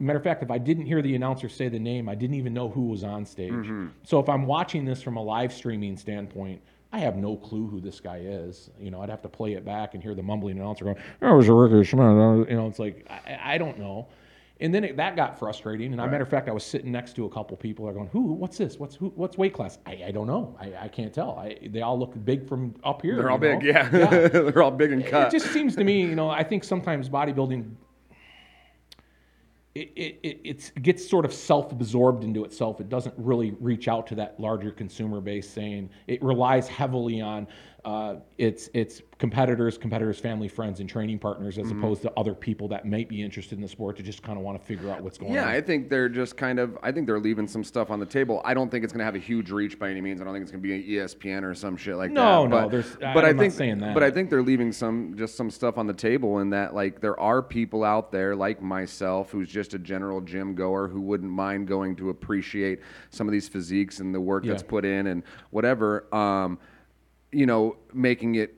[0.00, 2.52] Matter of fact, if I didn't hear the announcer say the name, I didn't even
[2.52, 3.52] know who was on stage.
[4.02, 6.60] So if I'm watching this from a live streaming standpoint,
[6.92, 8.68] I have no clue who this guy is.
[8.80, 11.34] You know, I'd have to play it back and hear the mumbling announcer going, "Oh,
[11.34, 14.08] it was a Ricky Schmidt." You know, it's like I, I don't know.
[14.60, 15.92] And then it, that got frustrating.
[15.92, 17.86] And as a matter of fact, I was sitting next to a couple people.
[17.86, 18.32] They're going, "Who?
[18.34, 18.78] What's this?
[18.78, 19.08] What's who?
[19.16, 19.78] What's weight class?
[19.84, 20.56] I, I don't know.
[20.60, 21.36] I, I can't tell.
[21.38, 23.16] I, they all look big from up here.
[23.16, 23.58] they're all know?
[23.58, 23.64] big.
[23.64, 24.28] Yeah, yeah.
[24.28, 25.26] they're all big and cut.
[25.26, 27.74] It just seems to me, you know, I think sometimes bodybuilding
[29.74, 32.80] it, it, it gets sort of self-absorbed into itself.
[32.80, 35.48] It doesn't really reach out to that larger consumer base.
[35.50, 37.48] Saying it relies heavily on
[37.84, 41.66] uh, its its competitors, competitors, family, friends, and training partners, Mm-hmm.
[41.66, 44.38] as opposed to other people that might be interested in the sport to just kind
[44.38, 45.50] of want to figure out what's going Yeah, on.
[45.50, 46.78] Yeah, I think they're just kind of.
[46.82, 48.40] I think they're leaving some stuff on the table.
[48.44, 50.20] I don't think it's going to have a huge reach by any means.
[50.20, 52.48] I don't think it's going to be an ESPN or some shit like No, that.
[52.48, 53.92] no, But, there's- I- but I I'm not think, saying that.
[53.94, 57.00] But I think they're leaving some just some stuff on the table, in that like
[57.00, 61.30] there are people out there like myself who's just a general gym goer who wouldn't
[61.30, 65.22] mind going to appreciate some of these physiques and the work that's put in and
[65.50, 66.06] whatever.
[66.14, 66.58] Um,
[67.34, 68.54] you know, making it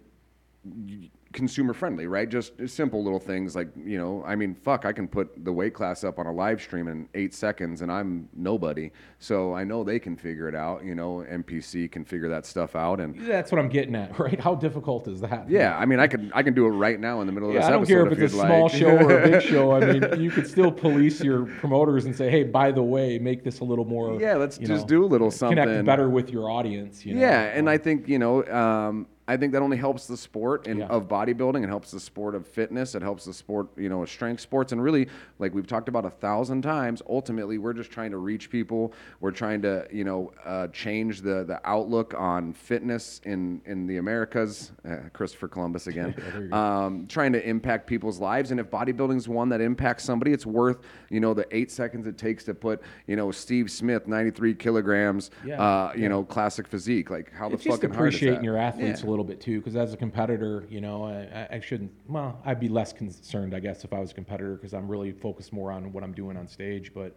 [1.37, 2.29] consumer friendly, right?
[2.29, 5.75] Just simple little things like, you know, I mean, fuck, I can put the weight
[5.75, 8.91] class up on a live stream in eight seconds and I'm nobody.
[9.21, 10.85] So I know they can figure it out.
[10.85, 12.99] You know, NPC can figure that stuff out.
[13.01, 14.41] And That's what I'm getting at, right?
[14.41, 15.49] How difficult is that?
[15.49, 17.55] yeah, I mean, I can I can do it right now in the middle of
[17.55, 18.73] Yeah, this I don't episode care if it's a you'd small like.
[18.73, 19.73] show or a big show.
[19.73, 23.45] I mean, you could still police your promoters and say, "Hey, by the way, make
[23.45, 25.59] this a little more." Yeah, let's just know, do a little something.
[25.59, 27.05] Connect better with your audience.
[27.05, 27.21] You know?
[27.21, 30.79] Yeah, and I think you know, um, I think that only helps the sport in,
[30.79, 30.87] Yeah.
[30.87, 31.65] of bodybuilding.
[31.65, 32.95] It helps the sport of fitness.
[32.95, 34.71] It helps the sport, you know, strength sports.
[34.73, 35.09] And really,
[35.41, 38.93] like we've talked about a thousand times, ultimately we're just trying to reach people.
[39.21, 43.97] We're trying to, you know, uh, change the the outlook on fitness in in the
[43.97, 44.71] Americas.
[44.89, 46.15] Uh, Christopher Columbus again.
[46.53, 48.53] um, trying to impact people's lives.
[48.53, 50.79] And if bodybuilding is one that impacts somebody, it's worth,
[51.11, 55.31] you know, the eight seconds it takes to put, you know, Steve Smith, 93 kilograms,
[55.45, 57.11] Yeah, uh, you know, classic physique.
[57.11, 58.45] Like how the it's just fucking hard is appreciating that?
[58.45, 59.07] your athletes Yeah.
[59.17, 61.91] Little bit too, because as a competitor, you know, I, I shouldn't.
[62.07, 65.11] Well, I'd be less concerned, I guess, if I was a competitor, because I'm really
[65.11, 66.93] focused more on what I'm doing on stage.
[66.93, 67.17] But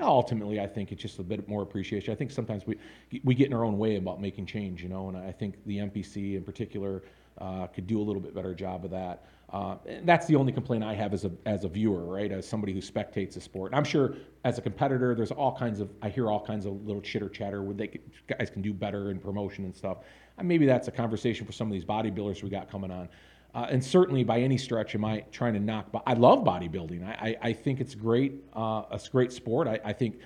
[0.00, 2.14] ultimately, I think it's just a bit more appreciation.
[2.14, 2.78] I think sometimes we
[3.24, 5.76] we get in our own way about making change, you know, and I think the
[5.76, 7.02] NPC in particular
[7.38, 9.24] uh, could do a little bit better job of that.
[9.52, 12.32] Uh, that's the only complaint I have as a as a viewer, right?
[12.32, 13.70] As somebody who spectates the sport.
[13.70, 16.84] And I'm sure as a competitor, there's all kinds of I hear all kinds of
[16.84, 19.98] little chitter chatter where they could, guys can do better in promotion and stuff.
[20.38, 23.08] And maybe that's a conversation for some of these bodybuilders we got coming on.
[23.54, 25.92] Uh, and certainly, by any stretch, am I trying to knock?
[25.92, 27.06] But I love bodybuilding.
[27.06, 28.42] I, I, I think it's great.
[28.52, 29.68] Uh, it's a great sport.
[29.68, 30.18] I, I think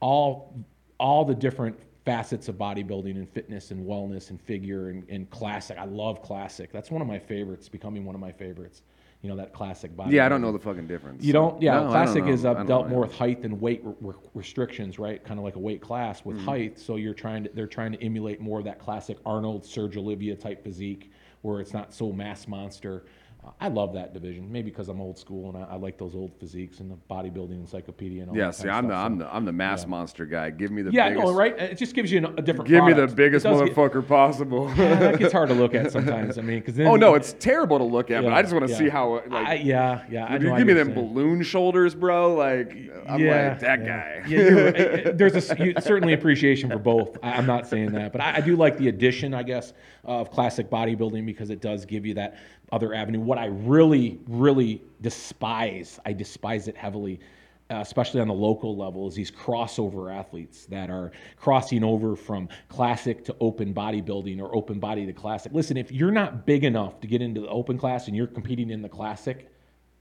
[0.00, 0.54] all
[0.98, 1.76] all the different
[2.10, 5.76] facets of bodybuilding and fitness and wellness and figure and, and classic.
[5.76, 6.72] I love classic.
[6.72, 8.82] That's one of my favorites, becoming one of my favorites.
[9.22, 10.14] You know, that classic body.
[10.14, 11.24] Yeah, I don't know the fucking difference.
[11.24, 11.60] You don't?
[11.60, 12.90] Yeah, No, classic is uh, dealt know.
[12.90, 15.24] more with height and weight re- re- restrictions, right?
[15.24, 16.44] Kind of like a weight class with Mm-hmm.
[16.46, 16.78] height.
[16.78, 20.36] So you're trying to they're trying to emulate more of that classic Arnold, Sergio Oliva
[20.36, 21.10] type physique,
[21.42, 23.06] where it's not so mass monster.
[23.46, 26.14] Uh, I love that division, maybe because I'm old school and I, I like those
[26.14, 28.94] old physiques and the bodybuilding encyclopedia and all Yeah, that see, I'm the.
[28.94, 30.50] I'm the I'm the mass monster guy.
[30.50, 31.58] Give me the yeah, biggest, no, right?
[31.58, 32.68] It just gives you a different.
[32.68, 34.72] Give me the biggest does get- motherfucker possible.
[34.76, 36.38] Yeah, that gets hard to look at sometimes.
[36.38, 38.72] I mean, because oh no, it's terrible to look at, but I just want to
[38.72, 38.78] yeah.
[38.78, 40.26] see how like I, yeah, yeah.
[40.26, 42.34] I if you give me them balloon shoulders, bro.
[42.34, 42.72] Like
[43.08, 43.86] I'm like that yeah.
[43.86, 44.22] guy.
[44.28, 47.16] Yeah, you're there's a you- certainly appreciation for both.
[47.22, 49.72] I, I'm not saying that, but I, I do like the addition, I guess,
[50.04, 52.38] of classic bodybuilding because it does give you that
[52.72, 53.20] other avenue.
[53.20, 57.20] What I really, really despise, I despise it heavily.
[57.68, 62.48] Uh, especially on the local level, is these crossover athletes that are crossing over from
[62.68, 65.50] classic to open bodybuilding or open body to classic.
[65.52, 68.70] Listen, if you're not big enough to get into the open class and you're competing
[68.70, 69.50] in the classic,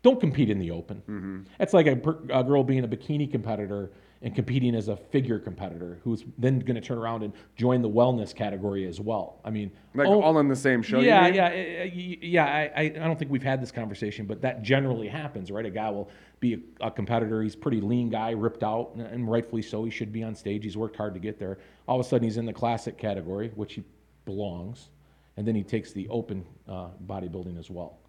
[0.03, 0.97] don't compete in the open.
[1.09, 1.39] Mm-hmm.
[1.59, 1.93] It's like a,
[2.29, 3.89] a girl being a bikini competitor
[4.25, 7.89] and competing as a figure competitor, who's then going to turn around and join the
[7.89, 9.39] wellness category as well.
[9.45, 10.99] I mean, Like oh, all in the same show.
[10.99, 12.45] yeah, yeah, uh, yeah.
[12.45, 15.63] I, I, I don't think we've had this conversation, but that generally happens, right?
[15.63, 16.09] A guy will
[16.39, 17.43] be a, a competitor.
[17.43, 19.85] He's a pretty lean guy, ripped out, and, and rightfully so.
[19.85, 20.63] He should be on stage.
[20.63, 21.59] He's worked hard to get there.
[21.87, 23.83] All of a sudden, he's in the classic category, which he
[24.25, 24.89] belongs,
[25.37, 27.99] and then he takes the open uh, bodybuilding as well,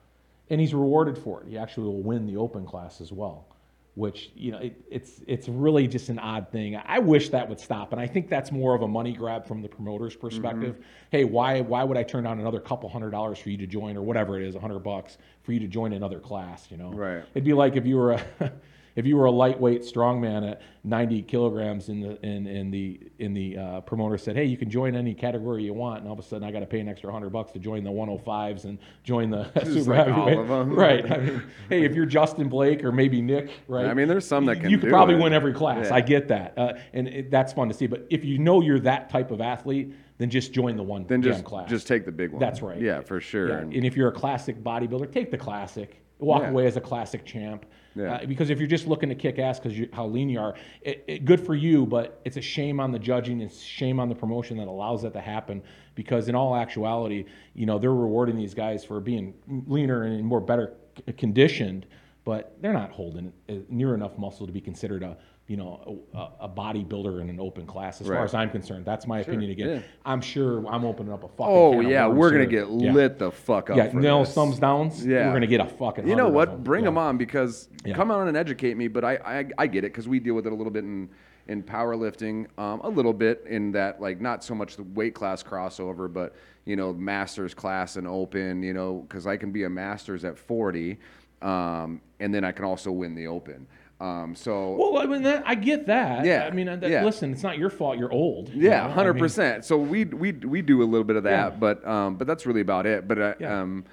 [0.49, 1.49] and he's rewarded for it.
[1.51, 3.49] He actually will win the open class as well.
[3.97, 6.77] Which you know, it, it's it's really just an odd thing.
[6.77, 9.63] I wish that would stop, and I think that's more of a money grab from
[9.63, 10.75] the promoter's perspective.
[10.75, 10.83] Mm-hmm.
[11.11, 13.97] Hey, why why would I turn down another couple hundred dollars for you to join,
[13.97, 16.69] or whatever it is, a hundred bucks for you to join another class?
[16.71, 17.25] You know, Right.
[17.33, 18.23] It'd be like if you were a
[18.97, 23.35] if you were a lightweight strongman at 90 kilograms in the in, in the in
[23.35, 26.19] the uh, promoter said, hey, you can join any category you want, and all of
[26.19, 28.79] a sudden I got to pay an extra hundred bucks to join the 105s and
[29.05, 30.67] join the super like heavyweight.
[30.77, 31.13] Right.
[31.13, 33.87] I mean, hey, if you're Justin Blake or maybe Nick, right?
[33.87, 35.23] I mean, there's some that can You could probably it.
[35.23, 35.87] win every class.
[35.89, 35.95] Yeah.
[35.95, 37.87] I get that, uh, and it, that's fun to see.
[37.87, 41.21] But if you know you're that type of athlete, then just join the one Then
[41.21, 41.69] just class.
[41.69, 42.41] just take the big one.
[42.41, 42.81] That's right.
[42.81, 43.49] Yeah, for sure.
[43.49, 46.01] Yeah, And- And if you're a classic bodybuilder, take the classic.
[46.19, 46.51] Walk Yeah.
[46.51, 47.67] away as a classic champ.
[47.95, 48.15] Yeah.
[48.15, 51.05] Uh, because if you're just looking to kick ass because how lean you are, it,
[51.07, 53.41] it, good for you, but it's a shame on the judging.
[53.41, 55.63] It's shame on the promotion that allows that to happen.
[55.95, 57.25] Because in all actuality,
[57.55, 59.35] you know they're rewarding these guys for being
[59.67, 60.75] leaner and more better
[61.07, 61.87] c- conditioned,
[62.25, 65.17] but they're not holding uh, near enough muscle to be considered a
[65.49, 68.01] you know a, a bodybuilder in an open class.
[68.01, 69.51] As far as I'm concerned, that's my opinion.
[69.53, 69.81] Again, yeah.
[70.05, 71.45] I'm sure I'm opening up a fucking.
[71.47, 72.93] oh yeah, we're gonna get Yeah.
[72.93, 73.77] lit the fuck up.
[73.77, 74.35] Yeah, no this.
[74.35, 75.07] thumbs downs.
[75.07, 75.27] Yeah.
[75.29, 76.09] we're gonna get a fucking.
[76.09, 76.65] You know what?
[76.65, 78.89] Bring them on because come on and educate me.
[78.89, 81.09] But I I, I get it because we deal with it a little bit in
[81.49, 85.45] in powerlifting, um, a little bit in that like not so much the weight class
[85.45, 88.65] crossover, but you know masters class and open.
[88.65, 90.99] You know because I can be a masters at forty,
[91.47, 93.67] um, and then I can also win the open.
[93.99, 96.27] Um, so Well, I mean, that, I get that.
[96.27, 97.03] Yeah, I mean, that, yeah.
[97.05, 97.99] listen, it's not your fault.
[97.99, 98.51] You're old.
[98.51, 98.89] you Yeah, know?
[98.89, 99.65] I hundred mean, percent.
[99.65, 101.59] So we we we do a little bit of that, Yeah.
[101.59, 103.09] but um, but that's really about it.
[103.09, 103.61] But uh, Yeah.
[103.63, 103.85] um,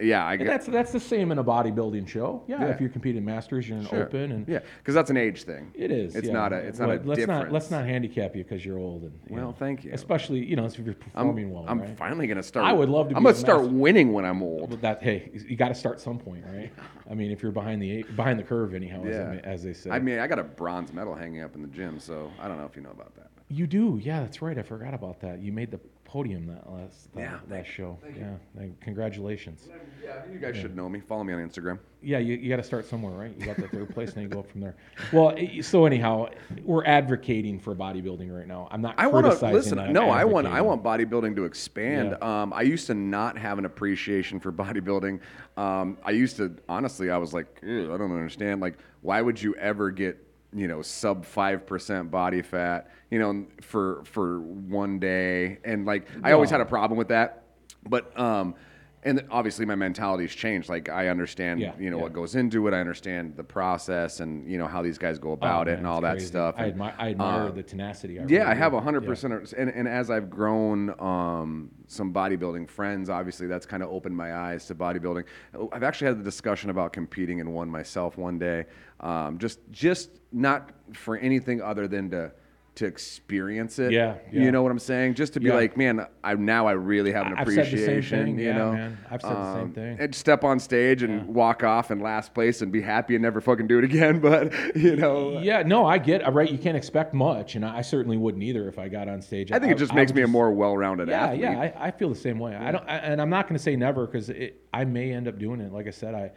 [0.00, 2.42] yeah, I get that's that's the same in a bodybuilding show.
[2.46, 2.66] Yeah, Yeah.
[2.68, 4.04] if you compete in masters, you're in sure.
[4.04, 5.70] open, and yeah, because that's an age thing.
[5.74, 6.14] it is.
[6.16, 6.32] It's yeah.
[6.32, 7.26] not a it's not a let's difference.
[7.28, 9.02] not let's not handicap you because you're old.
[9.02, 9.90] And you Well, know, thank you.
[9.92, 11.64] Especially you know if you're I'm, performing well.
[11.68, 11.96] I'm right?
[11.96, 12.66] finally gonna start.
[12.66, 14.70] I would love to I'm gonna start master- winning when I'm old.
[14.70, 16.72] But that hey, you got to start some point, right?
[17.10, 19.30] I mean, if you're behind the behind the curve, anyhow, as, Yeah.
[19.34, 19.90] they- as they say.
[19.90, 22.56] I mean, I got a bronze medal hanging up in the gym, so I don't
[22.56, 23.28] know if you know about that.
[23.52, 24.56] You do, yeah, that's right.
[24.56, 25.40] I forgot about that.
[25.40, 27.96] You made the podium that last that, Yeah, last thank- show.
[28.18, 29.68] yeah, like, congratulations.
[30.02, 30.98] Yeah, you guys should know me.
[30.98, 31.78] Follow me on Instagram.
[32.02, 33.32] Yeah, you, you got to start somewhere, right?
[33.38, 34.74] You got the third place, and you go up from there.
[35.12, 36.26] Well, so anyhow,
[36.64, 38.66] we're advocating for bodybuilding right now.
[38.72, 38.96] I'm not.
[38.98, 39.76] I want to listen.
[39.78, 42.16] that, No, I want I want bodybuilding to expand.
[42.20, 42.42] Yeah.
[42.42, 45.20] Um, I used to not have an appreciation for bodybuilding.
[45.56, 48.60] Um, I used to honestly, I was like, I don't understand.
[48.60, 50.18] Like, why would you ever get
[50.54, 52.90] you know sub five percent body fat?
[53.10, 57.44] You know, for for one day, and like I always had a problem with that.
[57.88, 58.54] But um,
[59.02, 60.68] and obviously my mentality's changed.
[60.68, 62.02] Like I understand, Yeah, you know, yeah.
[62.02, 62.74] what goes into it.
[62.74, 65.78] I understand the process, and you know how these guys go Oh, about it man,
[65.78, 66.26] and all that crazy.
[66.26, 66.54] stuff.
[66.58, 66.64] I
[66.98, 68.18] I admire uh, the tenacity.
[68.18, 69.08] I yeah, really I have hundred Yeah.
[69.08, 74.16] percent, and and as I've grown, um, some bodybuilding friends, obviously that's kind of opened
[74.16, 75.24] my eyes to bodybuilding.
[75.54, 78.66] Oh, I've actually had the discussion about competing in one myself one day,
[79.00, 82.32] um, just just not for anything other than to
[82.80, 83.92] to experience it.
[83.92, 84.42] Yeah, yeah.
[84.42, 85.14] You know what I'm saying?
[85.14, 85.54] Just to be Yeah.
[85.54, 88.24] like, man, I now I really have an I've said the same appreciation.
[88.24, 88.38] thing.
[88.38, 88.98] You Yeah, know, man.
[89.10, 89.96] I've said the same thing.
[90.00, 93.40] And step on stage and walk off in last place and be happy and never
[93.40, 94.20] fucking do it again.
[94.30, 96.50] But you know, Yeah, no, I get uh, right.
[96.50, 99.52] You can't expect much, and I certainly wouldn't either if I got on stage.
[99.52, 101.40] I think it just makes would me a more well-rounded Yeah, athlete.
[101.40, 102.54] yeah, I, I feel the same way.
[102.56, 104.30] I don't, I, and I'm not going to say never because
[104.72, 105.72] I may end up doing it.
[105.72, 106.32] Like I said, I,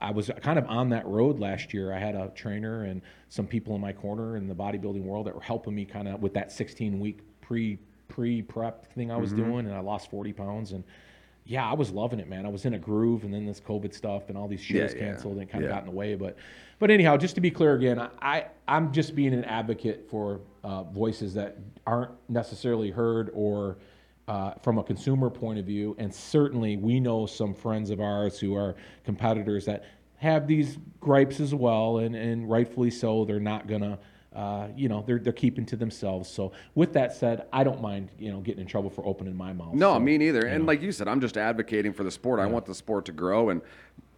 [0.00, 1.92] I- was kind of on that road last year.
[1.92, 5.34] I had a trainer and some people in my corner in the bodybuilding world that
[5.34, 9.32] were helping me kind of with that 16 week pre pre prep thing I was
[9.32, 9.44] Mm-hmm.
[9.50, 10.84] doing, and I lost 40 pounds and.
[11.46, 12.46] Yeah, I was loving it, man.
[12.46, 14.98] I was in a groove, and then this COVID stuff and all these shows yeah,
[14.98, 15.76] canceled and kind of yeah.
[15.76, 16.14] got in the way.
[16.14, 16.38] But,
[16.78, 20.40] but anyhow, just to be clear again, I, I I'm just being an advocate for
[20.62, 23.76] uh, voices that aren't necessarily heard or
[24.28, 25.94] uh, from a consumer point of view.
[25.98, 29.84] And certainly, we know some friends of ours who are competitors that
[30.16, 33.24] have these gripes as well, and, and rightfully so.
[33.24, 33.98] They're not gonna,
[34.34, 36.30] uh, you know, they're they're keeping to themselves.
[36.30, 39.52] So, with that said, I don't mind, you know, getting in trouble for opening my
[39.52, 39.74] mouth.
[39.74, 40.46] No, So, me neither.
[40.46, 40.68] And know.
[40.68, 42.40] like you said, I'm just advocating for the sport.
[42.40, 43.60] I want the sport to grow, and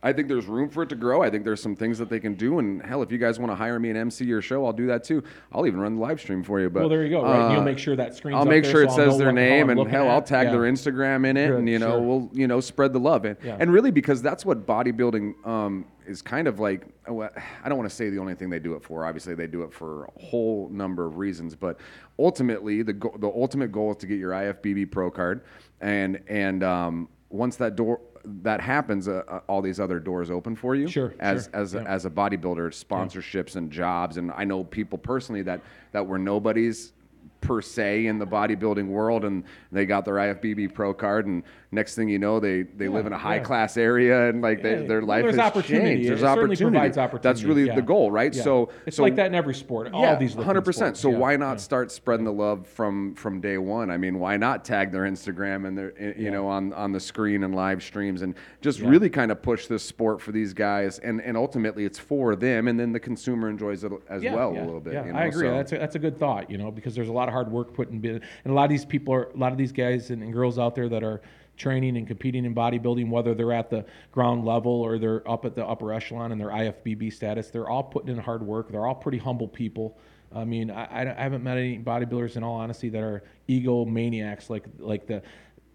[0.07, 1.21] I think there's room for it to grow.
[1.21, 2.61] I think there's some things that they can do.
[2.61, 4.87] And hell, if you guys want to hire me and MC your show, I'll do
[4.87, 5.21] that too.
[5.51, 6.71] I'll even run the live stream for you.
[6.71, 7.25] But Well, there you go.
[7.25, 8.37] Right, uh, you'll make sure that screen.
[8.37, 10.47] I'll make sure it so says their what the hell name, and hell, I'll tag
[10.47, 10.53] Yeah.
[10.53, 12.01] their Instagram in it, Good, and you know, sure.
[12.01, 13.25] we'll you know spread the love.
[13.25, 13.57] And, Yeah.
[13.59, 16.87] and really, because that's what bodybuilding um, is kind of like.
[17.09, 19.05] oh, I don't want to say the only thing they do it for.
[19.07, 21.81] Obviously, they do it for a whole number of reasons, but
[22.17, 25.41] ultimately, the go- the ultimate goal is to get your IFBB Pro card,
[25.81, 28.01] and and um, once that door
[28.43, 30.89] that happens, uh, uh, all these other doors open for you.
[30.89, 31.85] Sure, As sure, as a, yeah.
[31.85, 35.61] as a bodybuilder, sponsorships and jobs, and I know people personally that
[35.93, 36.93] that were nobodies
[37.41, 41.95] per se in the bodybuilding world, and they got their IFBB Pro card, and next
[41.95, 43.21] thing you know, they they live in a yeah.
[43.21, 45.87] high class area, and like they, Yeah, their well, life there's has opportunity.
[45.87, 46.05] changed.
[46.05, 46.91] It There's certainly opportunity.
[46.91, 47.75] provides That's really yeah.
[47.75, 48.35] the goal, right?
[48.35, 48.43] Yeah.
[48.43, 49.93] So it's so like that in every sport.
[49.93, 50.97] all these hundred percent.
[50.97, 51.01] sports.
[51.03, 51.57] So Yeah, why not yeah.
[51.57, 53.91] start spreading the love from from day one?
[53.91, 57.01] I mean, why not tag their Instagram and their eh, you know on on the
[57.01, 60.99] screen and live streams and just really kind of push this sport for these guys
[61.01, 64.53] and and ultimately it's for them and then the consumer enjoys it as Yeah, well
[64.55, 64.95] yeah, a little bit.
[64.95, 65.19] Yeah, you know?
[65.19, 65.47] I agree.
[65.49, 67.51] So- That's a, that's a good thought, you know, because there's a lot of hard
[67.51, 70.11] work put in, and a lot of these people are, a lot of these guys
[70.11, 71.21] and, and girls out there that are
[71.57, 75.55] training and competing in bodybuilding, whether they're at the ground level or they're up at
[75.55, 78.71] the upper echelon and their IFBB status, they're all putting in hard work.
[78.71, 79.97] They're all pretty humble people.
[80.35, 84.51] I mean, I, I I haven't met any bodybuilders, in all honesty, that are egomaniacs
[84.51, 85.23] like like the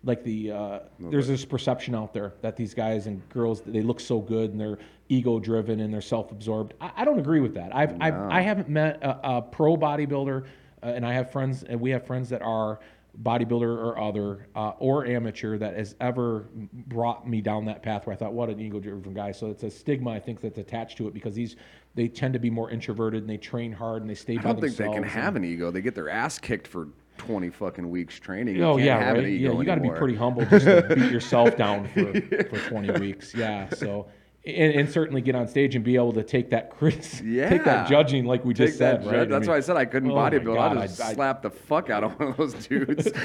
[0.03, 3.99] like the uh, there's this perception out there that these guys and girls they look
[3.99, 6.73] so good and they're ego driven and they're self absorbed.
[6.81, 7.75] I, I don't agree with that.
[7.75, 10.45] I've, I've I haven't met a, a pro bodybuilder,
[10.83, 12.79] uh, and I have friends and we have friends that are
[13.23, 16.45] bodybuilder or other uh, or amateur that has ever
[16.87, 19.31] brought me down that path where I thought what an ego driven guy.
[19.33, 21.57] So it's a stigma I think that's attached to it because these
[21.93, 24.61] they tend to be more introverted and they train hard and they stay I don't
[24.61, 25.71] think they can have an ego.
[25.71, 28.55] They get their ass kicked for twenty fucking weeks training.
[28.55, 29.25] You Oh can't yeah, have right.
[29.25, 32.13] an Yeah, you got to be pretty humble just to beat yourself down for,
[32.45, 33.35] for 20 weeks.
[33.35, 34.07] Yeah, so
[34.43, 37.87] and, and certainly get on stage and be able to take that crit, take that
[37.87, 39.05] judging like we Take just said.
[39.05, 39.29] Right?
[39.29, 40.59] That's mean, why I said I couldn't oh bodybuild.
[40.59, 43.07] I just I- I- slap the fuck out of one of those dudes.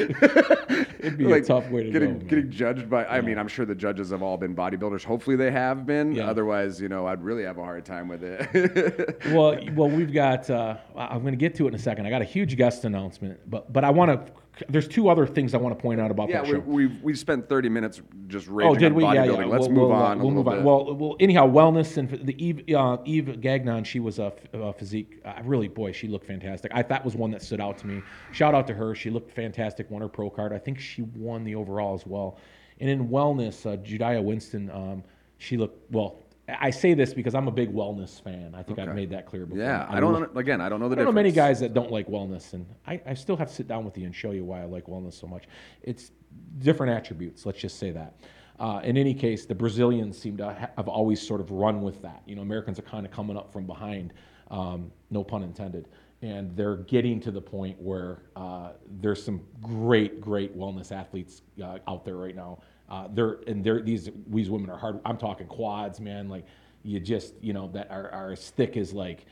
[0.99, 2.27] It'd be a tough way to getting, go.
[2.27, 5.05] Getting judged by, I mean, I'm sure the judges have all been bodybuilders.
[5.05, 6.15] Hopefully they have been.
[6.15, 6.29] Yeah.
[6.29, 9.23] Otherwise, you know, I'd really have a hard time with it.
[9.27, 10.51] well, well, we've got.
[10.51, 12.07] Uh, I'm going to get to it in a second.
[12.07, 14.33] I got a huge guest announcement, but but I want to.
[14.69, 16.61] There's two other things I want to point out about yeah, that we, show.
[16.61, 19.05] we've we spent 30 minutes just raging Oh, did we?
[19.05, 19.39] Yeah, bodybuilding.
[19.39, 19.45] yeah.
[19.45, 20.19] Let's we'll, move we'll, on.
[20.19, 20.55] We'll move on.
[20.57, 20.65] bit.
[20.65, 24.33] Well, well, anyhow, wellness and the Eve, uh, Eve Gagnon, she was a
[24.79, 25.21] physique.
[25.25, 26.73] Uh, really, boy, she looked fantastic.
[26.75, 28.03] I that was one that stood out to me.
[28.33, 28.95] Shout out to her.
[28.95, 29.91] She looked fantastic.
[29.91, 30.53] Won her pro card.
[30.53, 32.39] I think she won the overall as well.
[32.81, 35.03] And in wellness, uh, Judia Winston, um,
[35.39, 36.23] she looked well.
[36.49, 38.55] I say this because I'm a big wellness fan.
[38.55, 39.63] I think I've made that clear before.
[39.65, 41.75] yeah, I lo- don't, again, I don't know the I don't know many guys that
[41.75, 44.31] don't like wellness, and I, I still have to sit down with you and show
[44.31, 45.45] you why I like wellness so much.
[45.83, 46.13] It's
[46.59, 48.21] different attributes, let's just say that.
[48.61, 52.01] Uh, in any case, the Brazilians seem to ha- have always sort of run with
[52.03, 52.23] that.
[52.27, 54.13] You know, Americans are kind of coming up from behind,
[54.51, 55.89] um, no pun intended,
[56.23, 61.79] and they're getting to the point where uh, there's some great, great wellness athletes uh,
[61.89, 62.61] out there right now.
[62.89, 65.01] Uh, they're and they're these these women are hard.
[65.05, 66.29] I'm talking quads, man.
[66.29, 66.45] Like
[66.83, 69.27] you just you know that are, are as thick as like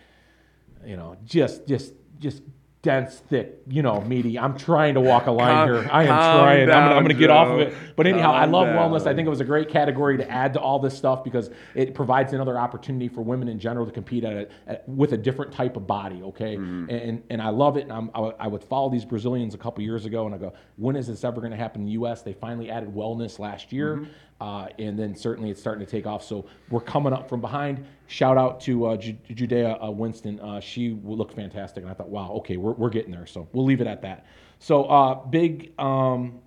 [0.85, 2.43] you know, just just just
[2.85, 4.39] dense, thick, you know, meaty.
[4.39, 5.91] I'm trying to walk a line Calm- here.
[5.91, 6.63] I am trying.
[6.63, 7.75] I'm gonna, I'm gonna get off of it.
[7.97, 9.07] But anyhow, I Calm love wellness.
[9.07, 11.95] I think it was a great category to add to all this stuff because it
[11.95, 15.51] provides another opportunity for women in general to compete at, a, at with a different
[15.53, 16.23] type of body.
[16.23, 16.91] Okay, Mm-hmm.
[16.91, 17.85] and and I love it.
[17.85, 20.53] And I'm, I, would- would follow these Brazilians a couple years ago, and I go,
[20.77, 22.23] when is this ever going to happen in the U.S.?
[22.23, 23.97] They finally added wellness last year.
[23.97, 24.05] Mm-hmm.
[24.45, 26.23] Uh, and then certainly it's starting to take off.
[26.23, 27.87] So we're coming up from behind.
[28.09, 30.39] Shout out to uh, Ju- Judea uh, Winston.
[30.39, 33.25] Uh, she looked fantastic, and I thought, wow, okay, we're, we're getting there.
[33.25, 34.27] So we'll leave it at that.
[34.59, 36.41] So uh, big, um,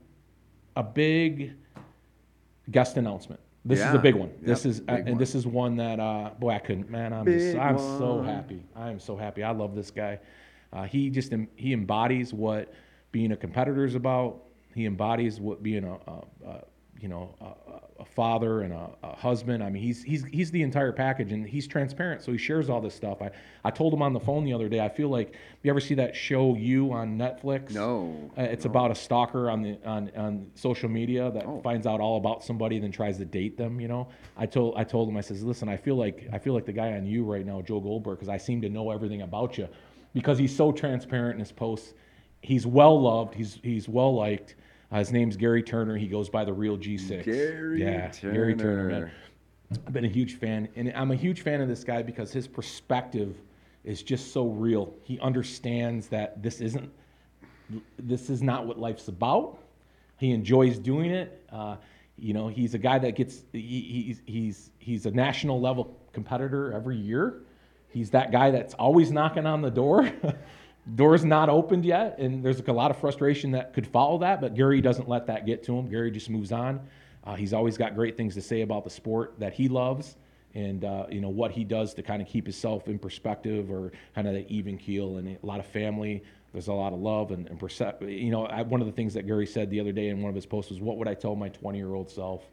[0.76, 1.56] a big
[2.70, 3.42] guest announcement.
[3.66, 4.32] This is a big one.
[4.44, 5.18] This Yep, is uh, big and one.
[5.18, 8.64] this is one that uh, boy I couldn't man I'm just, I'm so happy.
[8.76, 9.44] I am so happy.
[9.44, 10.20] I love this guy.
[10.72, 12.72] Uh, he just he embodies what
[13.12, 14.44] being a competitor is about.
[14.76, 16.64] He embodies what being a, a, a
[17.00, 17.46] you know a,
[18.02, 19.64] a- father and a, a husband.
[19.64, 22.22] I mean he's he's he's the entire package and he's transparent.
[22.24, 23.22] So he shares all this stuff.
[23.22, 23.32] I
[23.64, 24.80] I told him on the phone the other day.
[24.80, 25.34] I feel like
[25.64, 27.72] you ever see that show You on Netflix?
[27.74, 31.60] No, Uh, it's about a stalker on the on, on social media that Oh.
[31.62, 33.80] finds out all about somebody and then tries to date them.
[33.82, 36.54] You know, I told I told him I says, listen, I feel like I feel
[36.54, 39.22] like the guy on you right now, Joe Goldberg, because I seem to know everything
[39.22, 39.68] about you,
[40.14, 41.94] because he's so transparent in his posts.
[42.42, 43.34] He's well loved.
[43.36, 44.56] He's he's well liked.
[44.92, 45.98] Uh, his name's Gary Turner.
[45.98, 47.26] He goes by the real G6.
[47.26, 49.12] Gary yeah, Gary Turner, man.
[49.86, 52.48] I've been a huge fan, and I'm a huge fan of this guy because his
[52.48, 53.36] perspective
[53.84, 54.94] is just so real.
[55.04, 56.90] He understands that this isn't,
[58.00, 59.60] this is not what life's about.
[60.18, 61.44] He enjoys doing it.
[61.52, 61.76] Uh,
[62.18, 66.72] you know, he's a guy that gets, he, he's, he's, he's a national level competitor
[66.72, 67.42] every year.
[67.90, 70.10] He's that guy that's always knocking on the door.
[70.96, 74.56] Door's not opened yet, and there's a lot of frustration that could follow that, but
[74.56, 75.90] Gary doesn't let that get to him.
[75.90, 76.80] Gary just moves on.
[77.26, 80.16] Uh, he's always got great things to say about the sport that he loves
[80.56, 83.92] and uh, you know what he does to kind of keep himself in perspective or
[84.16, 86.24] kind of the even keel and a lot of family
[86.54, 89.14] there's a lot of love and, and percep- you know I, one of the things
[89.16, 91.14] that gary said the other day in one of his posts was what would i
[91.14, 92.48] tell my 20 year old self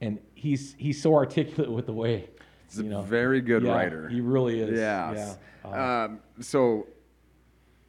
[0.00, 2.30] and he's he's so articulate with the way
[2.70, 4.08] He's a you know very good Yeah, writer.
[4.08, 5.36] he really is Yes.
[5.66, 6.86] yeah Um, so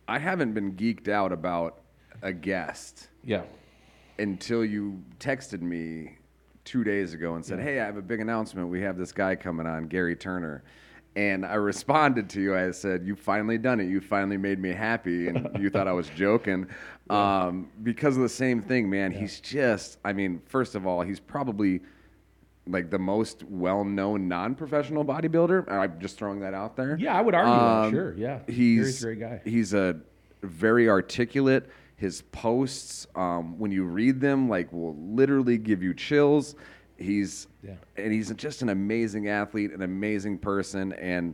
[0.07, 1.81] I haven't been geeked out about
[2.21, 3.43] a guest yeah
[4.19, 6.17] until you texted me
[6.67, 8.67] two days ago and said, "Hey, I have a big announcement.
[8.67, 10.63] We have this guy coming on, Gary Turner."
[11.15, 12.55] And I responded to you.
[12.55, 13.85] I said, "You finally done it.
[13.85, 16.67] You finally made me happy." And you thought I was joking,
[17.09, 19.11] um, because of the same thing, man.
[19.11, 19.97] He's just.
[20.03, 21.81] I mean, first of all, he's probably
[22.67, 25.69] like the most well-known non-professional bodybuilder.
[25.71, 26.97] I'm just throwing that out there.
[26.99, 28.39] Yeah, I would argue that, Um, sure, yeah.
[28.47, 29.41] he's Gary's a great guy.
[29.49, 29.99] He's a
[30.43, 31.69] very articulate.
[31.95, 36.55] His posts, um, when you read them, like will literally give you chills.
[36.97, 37.75] He's Yeah.
[37.95, 41.33] and he's just an amazing athlete, an amazing person, and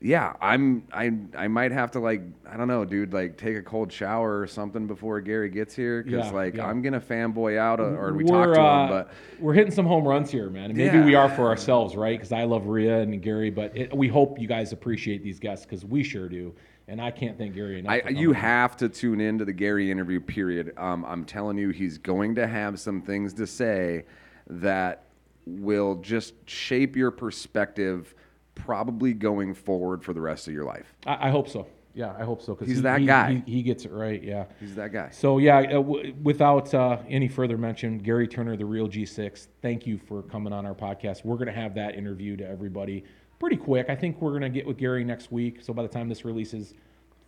[0.00, 3.62] yeah, I'm I I might have to like I don't know, dude, like take a
[3.62, 6.66] cold shower or something before Gary gets here because Yeah, like yeah.
[6.66, 9.72] I'm gonna fanboy out uh, or we we're, talk to uh, him, but we're hitting
[9.72, 10.66] some home runs here, man.
[10.66, 11.04] And maybe Yeah.
[11.04, 12.16] we are for ourselves, right?
[12.16, 15.66] Because I love Rhea and Gary, but it, we hope you guys appreciate these guests
[15.66, 16.54] because we sure do.
[16.86, 18.00] And I can't thank Gary enough.
[18.06, 20.20] I, you have to tune into the Gary interview.
[20.20, 20.72] Period.
[20.78, 24.04] Um, I'm telling you, he's going to have some things to say
[24.46, 25.04] that
[25.44, 28.14] will just shape your perspective,
[28.58, 30.92] probably going forward for the rest of your life.
[31.06, 31.66] I, I hope so.
[31.94, 32.54] Yeah, I hope so.
[32.54, 33.42] Cause He's he- that he- guy.
[33.46, 34.22] He, he gets it right.
[34.22, 34.44] Yeah.
[34.60, 35.08] He's that guy.
[35.10, 39.48] So yeah, uh, w- without uh, any further mention, Gary Turner, the real G6.
[39.62, 41.24] Thank you for coming on our podcast.
[41.24, 43.04] We're going to have that interview to everybody
[43.40, 43.88] pretty quick.
[43.88, 45.58] I think we're going to get with Gary next week.
[45.62, 46.74] So by the time this releases,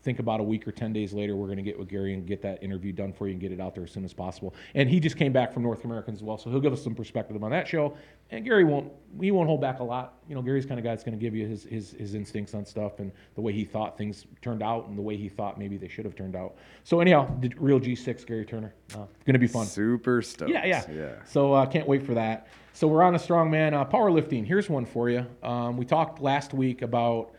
[0.03, 2.27] think about a week or 10 days later, we're going to get with Gary and
[2.27, 4.55] get that interview done for you and get it out there as soon as possible.
[4.75, 6.95] And he just came back from North Americans as well, so he'll give us some
[6.95, 7.97] perspective on that show.
[8.31, 10.15] And Gary won't he won't hold back a lot.
[10.29, 12.55] You know, Gary's kind of guy that's going to give you his, his his instincts
[12.55, 15.59] on stuff and the way he thought things turned out and the way he thought
[15.59, 16.55] maybe they should have turned out.
[16.85, 19.67] So anyhow, the real G6 Gary Turner, uh, going to be fun.
[19.67, 20.51] Super stoked.
[20.51, 20.85] Yeah, yeah.
[20.93, 21.25] yeah.
[21.25, 22.47] So uh, can't wait for that.
[22.73, 24.47] So we're on a strongman uh, powerlifting.
[24.47, 25.27] Here's one for you.
[25.43, 27.35] Um, we talked last week about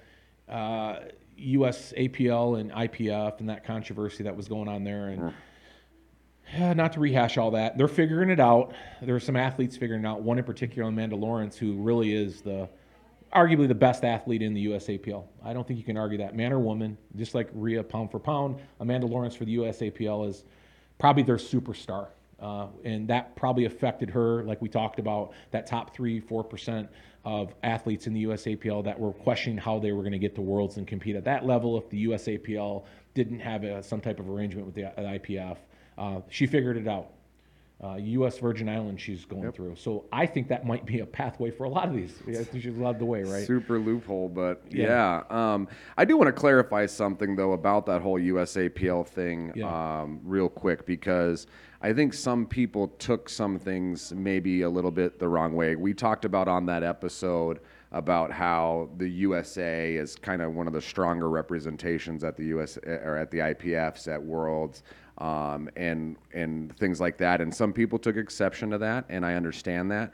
[0.49, 0.99] uh,
[1.41, 1.93] U.S.
[1.97, 5.33] APL and IPF and that controversy that was going on there, and
[6.53, 7.77] yeah, not to rehash all that.
[7.77, 8.73] They're figuring it out.
[9.01, 10.21] There are some athletes figuring it out.
[10.21, 12.69] One in particular, Amanda Lawrence, who really is the
[13.33, 15.23] arguably the best athlete in the USAPL.
[15.43, 16.97] I don't think you can argue that, man or woman.
[17.15, 20.43] Just like Rhea, pound for pound, Amanda Lawrence for the USAPL is
[20.99, 22.07] probably their superstar,
[22.41, 24.43] uh, and that probably affected her.
[24.43, 26.89] Like we talked about, that top three, four percent
[27.23, 30.41] of athletes in the USAPL that were questioning how they were going to get to
[30.41, 32.83] Worlds and compete at that level if the USAPL
[33.13, 35.57] didn't have a, some type of arrangement with the uh, IPF.
[35.97, 37.11] Uh, she figured it out
[37.83, 38.37] uh, U.S.
[38.37, 39.75] Virgin Islands she's going through.
[39.75, 42.13] So I think that might be a pathway for a lot of these.
[42.27, 43.45] Yeah, she's led the way, right?
[43.45, 45.23] Super loophole, but Yeah.
[45.29, 45.53] yeah.
[45.53, 45.67] Um,
[45.97, 50.01] I do want to clarify something though about that whole USAPL thing, Yeah.
[50.01, 51.47] um, real quick, because
[51.83, 55.75] I think some people took some things maybe a little bit the wrong way.
[55.75, 57.59] We talked about on that episode
[57.91, 62.77] about how the USA is kind of one of the stronger representations at the US
[62.85, 64.83] or at the IPFs at Worlds
[65.17, 67.41] um, and and things like that.
[67.41, 70.13] And some people took exception to that, and I understand that.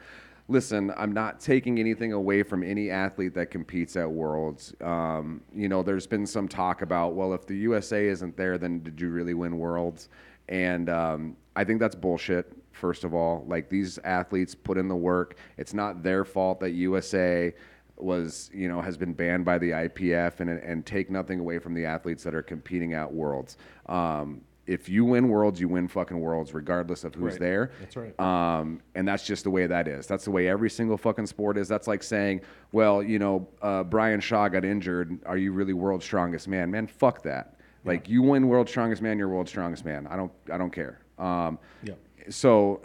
[0.50, 4.74] Listen, I'm not taking anything away from any athlete that competes at Worlds.
[4.80, 8.82] Um, you know, there's been some talk about, well, if the USA isn't there, then
[8.82, 10.08] did you really win Worlds?
[10.48, 12.54] And um, I think that's bullshit.
[12.72, 15.36] First of all, like these athletes put in the work.
[15.58, 17.54] It's not their fault that USA
[17.98, 21.74] was you know has been banned by the IPF and and take nothing away from
[21.74, 23.58] the athletes that are competing at Worlds.
[23.88, 27.40] Um, if you win Worlds, you win fucking Worlds, regardless of who's Right.
[27.40, 27.72] there.
[27.80, 28.20] That's right.
[28.20, 30.06] Um, and that's just the way that is.
[30.08, 31.68] That's the way every single fucking sport is.
[31.70, 32.42] That's like saying,
[32.74, 35.20] well, you know, uh, Brian Shaw got injured.
[35.26, 36.70] Are you really world's strongest man?
[36.70, 37.56] Man, fuck that.
[37.86, 40.06] Like you win world's strongest man, you're world's strongest man.
[40.08, 41.00] I don't, I don't care.
[41.20, 41.94] Um, Yeah.
[42.30, 42.82] So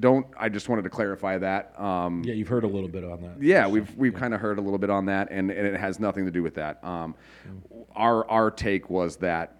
[0.00, 0.26] don't.
[0.38, 1.78] I just wanted to clarify that.
[1.80, 3.42] Um, Yeah, you've heard a little bit on that.
[3.42, 5.98] yeah, we've we've kind of heard a little bit on that, and, and it has
[5.98, 6.82] nothing to do with that.
[6.84, 7.14] Um,
[7.94, 9.56] Our our take was that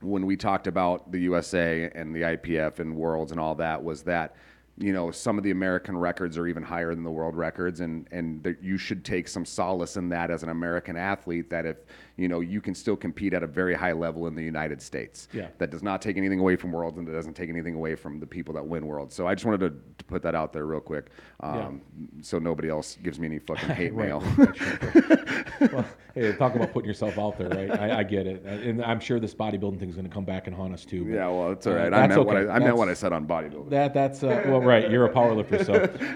[0.00, 4.02] when we talked about the USA and the IPF and Worlds and all that was
[4.02, 4.34] that
[4.78, 8.06] you know some of the American records are even higher than the world records, and
[8.10, 11.48] and that you should take some solace in that as an American athlete.
[11.50, 11.76] That if
[12.16, 15.28] you know you can still compete at a very high level in the United States.
[15.32, 15.48] Yeah.
[15.58, 18.20] That does not take anything away from Worlds, and it doesn't take anything away from
[18.20, 19.14] the people that win Worlds.
[19.14, 21.10] So I just wanted to, to put that out there real quick,
[21.40, 21.80] um,
[22.20, 24.20] so nobody else gives me any fucking hate Right, mail.
[25.72, 25.84] well,
[26.14, 27.70] hey, talk about putting yourself out there, right?
[27.70, 30.46] I, I get it, and I'm sure this bodybuilding thing is going to come back
[30.46, 31.04] and haunt us too.
[31.04, 31.92] but, Yeah, well, it's all right.
[31.92, 31.96] uh.
[31.96, 32.50] I that's meant what I, okay.
[32.52, 33.70] I meant what I said on bodybuilding.
[33.70, 34.90] That that's uh, well, right.
[34.90, 35.74] You're a power lifter, so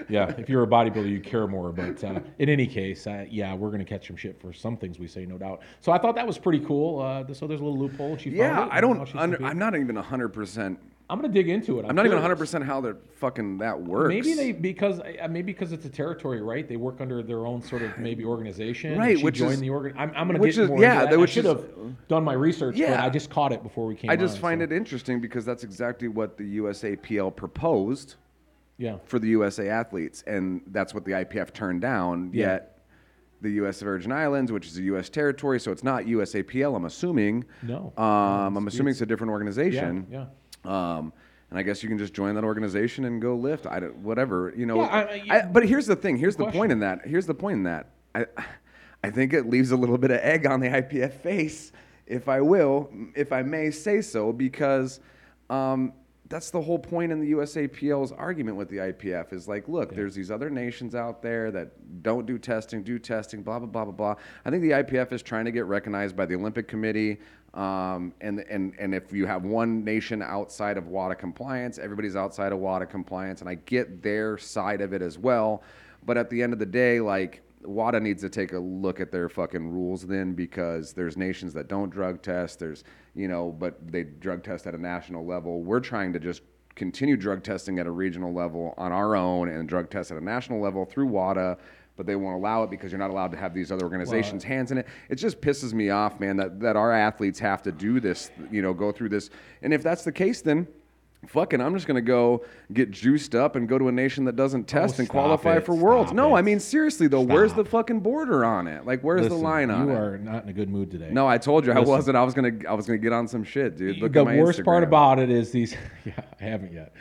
[0.09, 0.33] yeah.
[0.37, 1.71] If you're a bodybuilder, you care more.
[1.71, 4.99] But uh, in any case, uh, yeah, we're gonna catch some shit for some things
[4.99, 5.61] we say, no doubt.
[5.81, 6.99] So I thought that was pretty cool.
[7.01, 8.17] Uh, so there's a little loophole.
[8.17, 9.15] She found yeah, it, I don't.
[9.15, 9.43] Under.
[9.43, 10.79] I'm not even hundred percent.
[11.09, 11.83] I'm gonna dig into it.
[11.83, 14.09] I'm, I'm not even hundred percent how they're fucking that works.
[14.09, 16.67] Maybe they because maybe because it's a territory, right?
[16.67, 18.97] They work under their own sort of maybe organization.
[18.97, 19.93] Right, which joined is- the organ.
[19.97, 20.81] I'm, I'm gonna which get is- more.
[20.81, 21.21] yeah, into that-.
[21.21, 23.05] I should is- have done my research, but Yeah.
[23.05, 24.09] I just caught it before we came.
[24.09, 28.15] I just on, find so, it interesting because that's exactly what the USAPL proposed
[28.77, 28.97] Yeah.
[29.05, 32.31] for the USA athletes, and that's what the IPF turned down.
[32.33, 32.45] Yeah.
[32.47, 32.76] Yet
[33.41, 33.81] the U.S.
[33.81, 35.09] Virgin Islands, which is a U.S.
[35.09, 36.75] territory, so it's not USAPL.
[36.75, 37.45] I'm assuming.
[37.61, 37.93] No.
[37.97, 39.33] Um, I'm assuming it's a different Yeah.
[39.33, 40.07] organization.
[40.11, 40.25] Yeah.
[40.65, 41.13] Um,
[41.49, 43.65] and I guess you can just join that organization and go lift.
[43.67, 44.77] I don't, whatever, you know.
[44.81, 46.17] Yeah, I- I- I- but here's the thing.
[46.17, 46.59] Here's the question.
[46.59, 47.05] point in that.
[47.05, 47.89] Here's the point in that.
[48.15, 48.25] I,
[49.03, 51.71] I think it leaves a little bit of egg on the IPF face,
[52.05, 54.99] if I will, if I may say so, because
[55.49, 55.93] um,
[56.29, 60.15] that's the whole point in the USAPL's argument with the IPF is like, look, there's
[60.15, 63.93] these other nations out there that don't do testing, do testing, blah blah blah blah
[63.93, 64.15] blah.
[64.45, 67.19] I think the IPF is trying to get recognized by the Olympic Committee.
[67.53, 72.51] Um, and, and, and if you have one nation outside of WADA compliance, everybody's outside
[72.51, 73.41] of WADA compliance.
[73.41, 75.63] And I get their side of it as well.
[76.05, 79.11] But at the end of the day, like, WADA needs to take a look at
[79.11, 82.59] their fucking rules then because there's nations that don't drug test.
[82.59, 82.83] There's,
[83.15, 85.63] you know, but they drug test at a national level.
[85.63, 86.41] We're trying to just
[86.75, 90.23] continue drug testing at a regional level on our own and drug test at a
[90.23, 91.57] national level through WADA.
[91.95, 94.71] But they won't allow it because you're not allowed to have these other organizations' hands
[94.71, 94.87] in it.
[95.09, 98.61] It just pisses me off, man, that, that our athletes have to do this, you
[98.61, 99.31] know, go through this.
[99.63, 100.67] And if that's the case, then
[101.25, 104.35] fucking, I'm just going to go get juiced up and go to a nation that
[104.35, 106.09] doesn't test and qualify it, for worlds.
[106.09, 106.39] stop No, it.
[106.39, 108.85] I mean, seriously, though, where's the fucking border on it?
[108.85, 109.95] Like, where's the line on you it?
[109.95, 111.09] You are not in a good mood today.
[111.11, 112.17] No, I told you I wasn't.
[112.17, 112.53] I was gonna.
[112.67, 113.97] I was gonna get on some shit, dude.
[113.97, 115.75] Look the worst part about it is these.
[116.05, 116.93] Yeah, I haven't yet.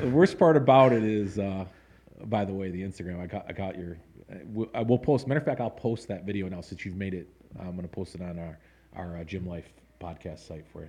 [0.00, 1.66] The worst part about it is, uh,
[2.24, 3.20] by the way, the Instagram.
[3.20, 3.44] I got.
[3.48, 3.98] I got your.
[4.74, 5.26] I will post.
[5.26, 7.28] Matter of fact, I'll post that video now since you've made it.
[7.60, 8.58] I'm gonna post it on our
[8.96, 9.68] our uh, Gym Life
[10.00, 10.88] podcast site for you.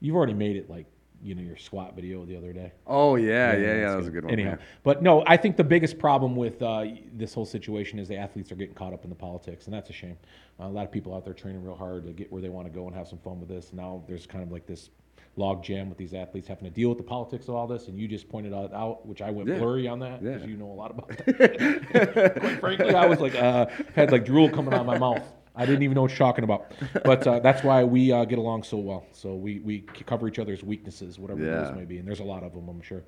[0.00, 0.86] You've already made it like
[1.22, 2.72] you know your squat video the other day.
[2.86, 3.74] Oh yeah, yeah, yeah.
[3.80, 4.32] that's that was a good one.
[4.32, 4.64] Anyhow, yeah.
[4.82, 6.84] but no, I think the biggest problem with uh,
[7.14, 9.90] this whole situation is the athletes are getting caught up in the politics, and that's
[9.90, 10.16] a shame.
[10.60, 12.66] Uh, a lot of people out there training real hard to get where they want
[12.66, 13.72] to go and have some fun with this.
[13.72, 14.90] Now there's kind of like this
[15.36, 17.98] log jam with these athletes having to deal with the politics of all this, and
[17.98, 19.58] you just pointed it out, which I went Yeah.
[19.58, 20.46] blurry on that because Yeah.
[20.48, 22.36] you know a lot about that.
[22.40, 25.22] Quite frankly, I was like uh, had like drool coming out of my mouth.
[25.56, 26.72] I didn't even know what you're talking about,
[27.04, 29.06] but uh, that's why we uh, get along so well.
[29.12, 31.62] So we we cover each other's weaknesses, whatever Yeah.
[31.62, 33.02] those may be, and there's a lot of them, I'm sure.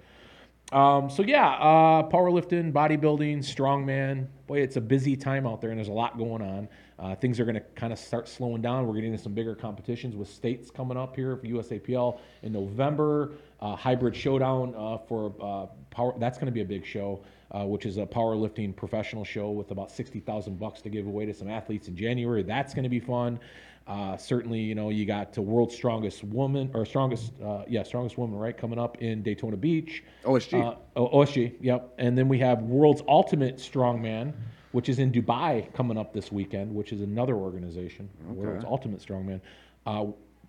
[0.73, 4.27] Um, so yeah, uh, powerlifting, bodybuilding, strongman.
[4.49, 6.69] Boy, it's a busy time out there, and there's a lot going on.
[6.99, 8.87] Uh, things are going to kind of start slowing down.
[8.87, 13.33] We're getting into some bigger competitions with states coming up here for USAPL in November.
[13.61, 16.15] Uh, hybrid showdown uh, for uh, power.
[16.19, 17.23] That's going to be a big show,
[17.53, 21.27] uh, which is a powerlifting professional show with about sixty thousand bucks to give away
[21.27, 22.43] to some athletes in January.
[22.43, 23.39] That's going to be fun.
[23.87, 28.19] Uh, certainly, you know, you got the world's strongest woman or strongest, uh, yeah, strongest
[28.19, 30.03] woman, right, coming up in Daytona Beach.
[30.25, 30.61] OSG.
[30.61, 31.95] Uh, oh, OSG, yep.
[31.97, 34.35] And then we have world's ultimate strongman,
[34.73, 38.41] which is in Dubai coming up this weekend, which is another organization, okay.
[38.41, 39.41] World's Ultimate Strongman.
[39.87, 40.07] Uh,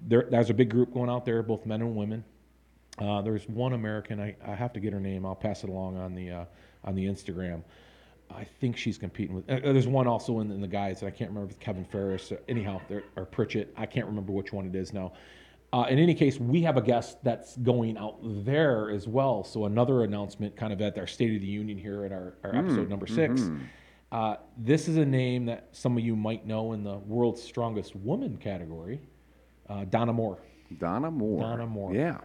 [0.07, 2.23] there, there's a big group going out there, both men and women.
[2.97, 4.19] Uh, there's one American.
[4.19, 5.25] I, I have to get her name.
[5.25, 6.45] I'll pass it along on the uh,
[6.84, 7.63] on the Instagram.
[8.30, 9.49] I think she's competing with.
[9.49, 10.99] Uh, there's one also in, in the guys.
[10.99, 12.32] That I can't remember if Kevin Ferris.
[12.32, 12.82] Uh, anyhow,
[13.15, 13.73] or Pritchett.
[13.78, 15.13] I can't remember which one it is now.
[15.73, 19.43] Uh, in any case, we have a guest that's going out there as well.
[19.43, 22.55] So another announcement, kind of at our State of the Union here at our, our
[22.55, 23.41] episode number 6
[24.09, 27.93] Uh, this is a name that some of you might know in the world's strongest
[27.97, 29.01] woman category,
[29.67, 30.38] uh, Donna Moore.
[30.80, 31.41] Donna Moore.
[31.41, 31.93] Donna Moore.
[31.93, 32.19] Yeah.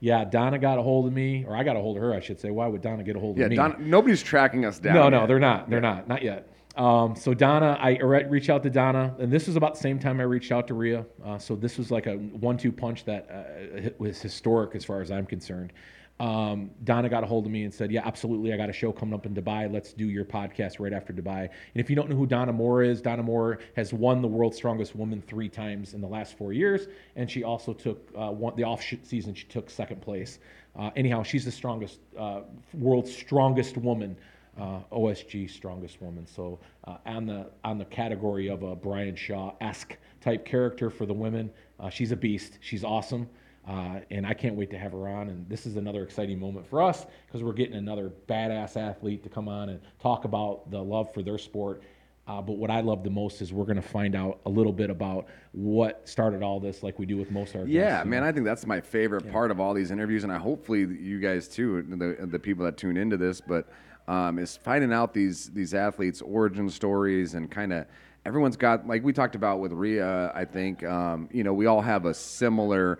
[0.00, 2.20] Yeah, Donna got a hold of me, or I got a hold of her, I
[2.20, 2.50] should say.
[2.50, 3.44] Why would Donna get a hold Yeah.
[3.46, 3.56] of me?
[3.56, 4.94] Donna, nobody's tracking us down.
[4.94, 5.68] no, no, they're not.
[5.68, 6.06] They're not.
[6.06, 6.48] Not yet.
[6.76, 9.98] Um, so Donna, I re- reached out to Donna, and this was about the same
[9.98, 11.04] time I reached out to Rhea.
[11.24, 15.10] Uh, so this was like a one-two punch that uh, was historic as far as
[15.10, 15.72] I'm concerned.
[16.20, 18.52] Um, Donna got a hold of me and said, "Yeah, absolutely.
[18.52, 19.72] I got a show coming up in Dubai.
[19.72, 22.82] Let's do your podcast right after Dubai." And if you don't know who Donna Moore
[22.82, 26.52] is, Donna Moore has won the World's Strongest Woman three times in the last four
[26.52, 29.34] years, and she also took uh, one, the off season.
[29.34, 30.40] She took second place.
[30.76, 32.42] Uh, anyhow, she's the strongest, uh,
[32.72, 34.16] world's strongest woman
[34.60, 36.26] uh, OSG strongest woman.
[36.26, 41.06] So uh, on the on the category of a Brian Shaw esque type character for
[41.06, 42.58] the women, uh, she's a beast.
[42.60, 43.28] She's awesome.
[43.68, 45.28] Uh, and I can't wait to have her on.
[45.28, 49.28] And this is another exciting moment for us because we're getting another badass athlete to
[49.28, 51.82] come on and talk about the love for their sport.
[52.26, 54.72] Uh, but what I love the most is we're going to find out a little
[54.72, 58.04] bit about what started all this, like we do with most of our guests, Yeah,
[58.04, 58.22] man.
[58.22, 61.48] I think that's my favorite part of all these interviews, and I hopefully you guys
[61.48, 63.68] too, the the people that tune into this, but
[64.08, 67.86] um, is finding out these these athletes' origin stories and kind of
[68.26, 70.30] everyone's got like we talked about with Rhea.
[70.34, 72.98] I think um, you know we all have a similar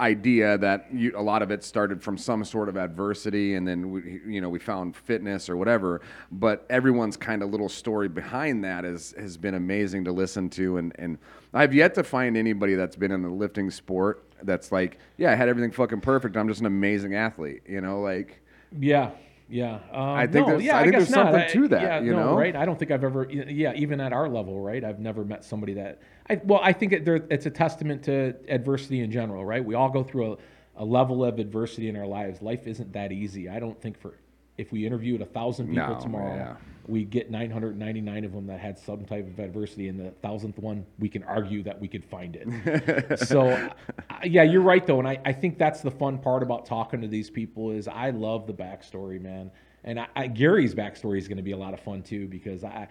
[0.00, 3.92] idea that you, a lot of it started from some sort of adversity and then
[3.92, 6.00] we, you know we found fitness or whatever
[6.32, 10.78] but everyone's kind of little story behind that is, has been amazing to listen to
[10.78, 11.18] and, and
[11.54, 15.36] i've yet to find anybody that's been in the lifting sport that's like yeah i
[15.36, 18.40] had everything fucking perfect i'm just an amazing athlete you know like
[18.76, 19.10] Yeah,
[19.48, 19.74] yeah.
[19.92, 21.24] Um, I think no, there's- yeah, I think guess there's not.
[21.32, 22.38] something I- to that, Yeah, you no, know?
[22.38, 22.54] right?
[22.56, 24.84] I don't think I've ever, yeah, even at our level, right?
[24.84, 26.00] I've never met somebody that.
[26.30, 29.64] I, well, I think it, there, it's a testament to adversity in general, right?
[29.64, 30.36] We all go through a,
[30.76, 32.40] a level of adversity in our lives.
[32.40, 33.48] Life isn't that easy.
[33.48, 34.14] I don't think for
[34.56, 36.56] if we interviewed a thousand people No, tomorrow, yeah.
[36.86, 40.84] we get 999 of them that had some type of adversity, and the thousandth one,
[40.98, 43.18] we can argue that we could find it.
[43.26, 43.50] so,
[44.10, 47.00] I- yeah, you're right though, and I, I think that's the fun part about talking
[47.00, 49.50] to these people is I love the backstory, man,
[49.82, 52.62] and I, I, Gary's backstory is going to be a lot of fun too because
[52.62, 52.86] I.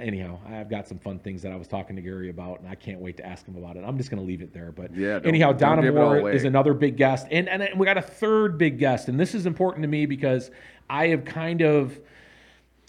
[0.00, 2.74] Anyhow, I've got some fun things that I was talking to Gary about, and I
[2.74, 3.84] can't wait to ask him about it.
[3.86, 4.72] I'm just going to leave it there.
[4.72, 7.84] But Yeah, anyhow, Donna give it all Moore is another big guest, and, and we
[7.84, 10.50] got a third big guest, and this is important to me because
[10.88, 11.98] I have kind of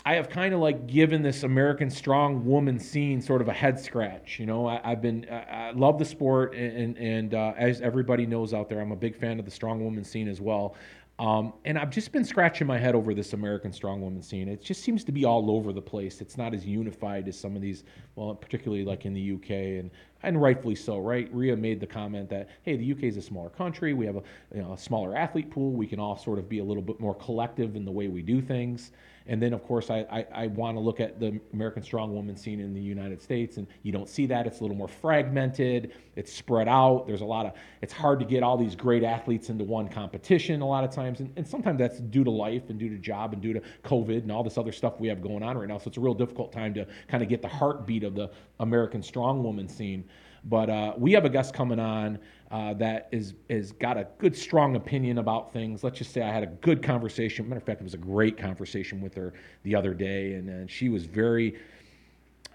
[0.05, 3.79] I have kind of like given this American strong woman scene sort of a head
[3.79, 4.37] scratch.
[4.37, 7.79] You know, I, I've been I, I love the sport, and and, and uh, as
[7.81, 10.75] everybody knows out there, I'm a big fan of the strong woman scene as well.
[11.19, 14.47] Um, and I've just been scratching my head over this American strong woman scene.
[14.47, 16.21] It just seems to be all over the place.
[16.21, 17.83] It's not as unified as some of these,
[18.15, 19.49] well, particularly like in the UK,
[19.79, 19.91] and
[20.23, 21.29] and rightfully so, right?
[21.31, 23.93] Rhea made the comment that hey, the UK is a smaller country.
[23.93, 24.23] We have a
[24.55, 25.71] you know a smaller athlete pool.
[25.71, 28.23] We can all sort of be a little bit more collective in the way we
[28.23, 28.91] do things.
[29.27, 32.59] And then, of course, I, I, I want to look at the American strongwoman scene
[32.59, 34.45] in the United States, and you don't see that.
[34.45, 35.93] It's a little more fragmented.
[36.15, 37.07] It's spread out.
[37.07, 37.53] There's a lot of.
[37.81, 41.21] It's hard to get all these great athletes into one competition a lot of times,
[41.21, 44.23] and, and sometimes that's due to life and due to job and due to COVID
[44.23, 45.77] and all this other stuff we have going on right now.
[45.77, 49.01] So it's a real difficult time to kind of get the heartbeat of the American
[49.01, 50.03] strongwoman scene.
[50.45, 52.19] But uh, we have a guest coming on
[52.51, 55.83] uh, that is is got a good, strong opinion about things.
[55.83, 57.47] Let's just say I had a good conversation.
[57.47, 59.33] Matter of fact, it was a great conversation with her
[59.63, 61.55] the other day, and, and she was very.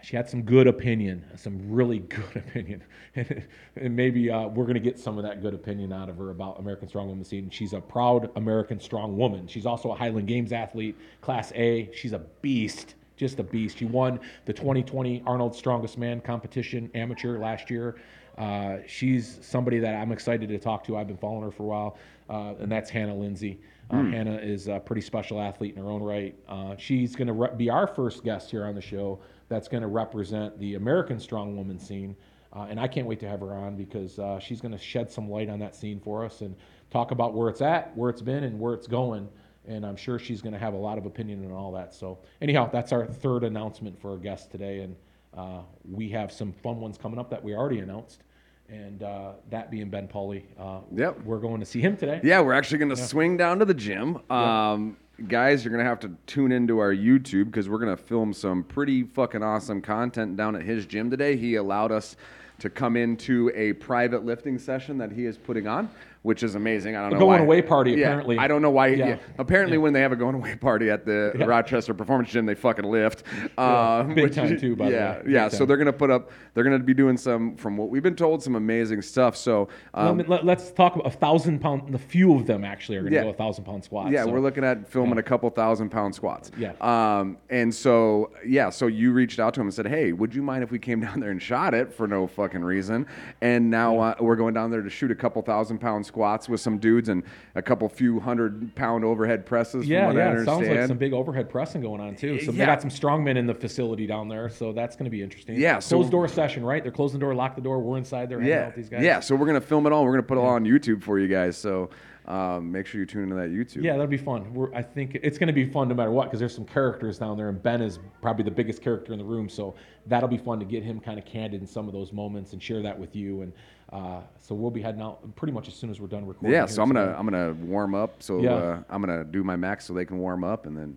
[0.00, 2.84] She had some good opinion, some really good opinion,
[3.16, 6.30] and maybe uh, we're going to get some of that good opinion out of her
[6.30, 7.50] about American Strong Woman scene.
[7.50, 9.48] She's a proud American Strong Woman.
[9.48, 11.90] She's also a Highland Games athlete, Class A.
[11.92, 13.78] She's a beast just a beast.
[13.78, 17.96] She won the 2020 Arnold Strongest Man competition amateur last year.
[18.38, 20.96] Uh, she's somebody that I'm excited to talk to.
[20.96, 21.98] I've been following her for a while,
[22.30, 23.58] uh, and that's Hannah Linzay.
[23.90, 26.34] Uh, Hannah is a pretty special athlete in her own right.
[26.46, 29.80] Uh, she's going to re- be our first guest here on the show that's going
[29.80, 32.14] to represent the American strong woman scene.
[32.52, 35.10] Uh, and I can't wait to have her on because uh, she's going to shed
[35.10, 36.54] some light on that scene for us and
[36.90, 39.28] talk about where it's at, where it's been, and where it's going
[39.68, 41.94] and I'm sure she's going to have a lot of opinion and all that.
[41.94, 44.96] So, anyhow, that's our third announcement for our guest today, and
[45.36, 48.22] uh, we have some fun ones coming up that we already announced,
[48.68, 50.44] and uh, that being Ben Pauly.
[50.58, 51.20] Uh, Yep.
[51.24, 52.20] we're going to see him today.
[52.24, 54.18] Yeah, we're actually going to swing down to the gym.
[54.30, 54.96] Um,
[55.26, 59.02] guys, you're gonna have to tune into our YouTube because we're gonna film some pretty
[59.02, 61.36] fucking awesome content down at his gym today.
[61.36, 62.14] He allowed us
[62.60, 65.90] to come into a private lifting session that he is putting on,
[66.22, 66.96] which is amazing.
[66.96, 67.44] I don't know going why.
[67.44, 68.38] away party, Yeah, apparently.
[68.38, 68.88] I don't know why.
[68.88, 69.08] Yeah.
[69.08, 69.16] yeah.
[69.38, 71.44] Apparently, when they have a going away party at the Yeah.
[71.46, 73.22] Rochester Performance Gym, they fucking lift.
[73.56, 75.22] Um, big time too, by the yeah, way.
[75.24, 75.48] Big yeah.
[75.48, 75.68] So time.
[75.68, 76.30] they're gonna put up.
[76.54, 79.36] They're gonna be doing some, from what we've been told, some amazing stuff.
[79.36, 79.68] So.
[79.94, 81.92] Um, Let, us talk about a thousand pound.
[81.92, 83.24] The few of them actually are going to Yeah.
[83.24, 84.10] go a thousand pound squats.
[84.10, 86.50] Yeah, so- we're looking at filming a couple thousand pound squats.
[86.58, 86.72] Yeah.
[86.80, 90.42] Um, and so yeah, so you reached out to him and said, "Hey, would you
[90.42, 93.06] mind if we came down there and shot it for no fucking reason?"
[93.40, 96.60] And now uh, we're going down there to shoot a couple thousand pound squats with
[96.60, 97.22] some dudes and
[97.54, 99.86] a couple few hundred pound overhead presses.
[99.86, 100.32] Yeah, yeah.
[100.32, 102.40] It sounds like some big overhead pressing going on too.
[102.40, 105.22] So they got some strongmen in the facility down there, so that's going to be
[105.22, 105.56] interesting.
[105.60, 106.82] Yeah, so- closed door session, right?
[106.82, 107.78] They're closing the door, lock the door.
[107.78, 109.02] We're inside there yeah, these guys.
[109.02, 109.20] yeah.
[109.20, 110.04] So we're gonna film it all.
[110.04, 111.56] We're gonna put it all on YouTube for you guys.
[111.56, 111.90] So
[112.28, 113.82] um, make sure you tune into that YouTube.
[113.82, 114.52] Yeah, that'll be fun.
[114.52, 117.18] We're, I think it's going to be fun no matter what because there's some characters
[117.18, 119.48] down there, and Ben is probably the biggest character in the room.
[119.48, 119.74] So
[120.06, 122.62] that'll be fun to get him kind of candid in some of those moments and
[122.62, 123.40] share that with you.
[123.40, 123.52] And
[123.92, 126.52] uh, so we'll be heading out pretty much as soon as we're done recording.
[126.52, 127.18] Yeah, so I'm gonna today.
[127.18, 128.22] I'm gonna warm up.
[128.22, 128.52] So Yeah.
[128.54, 130.96] uh, I'm gonna do my max so they can warm up, and then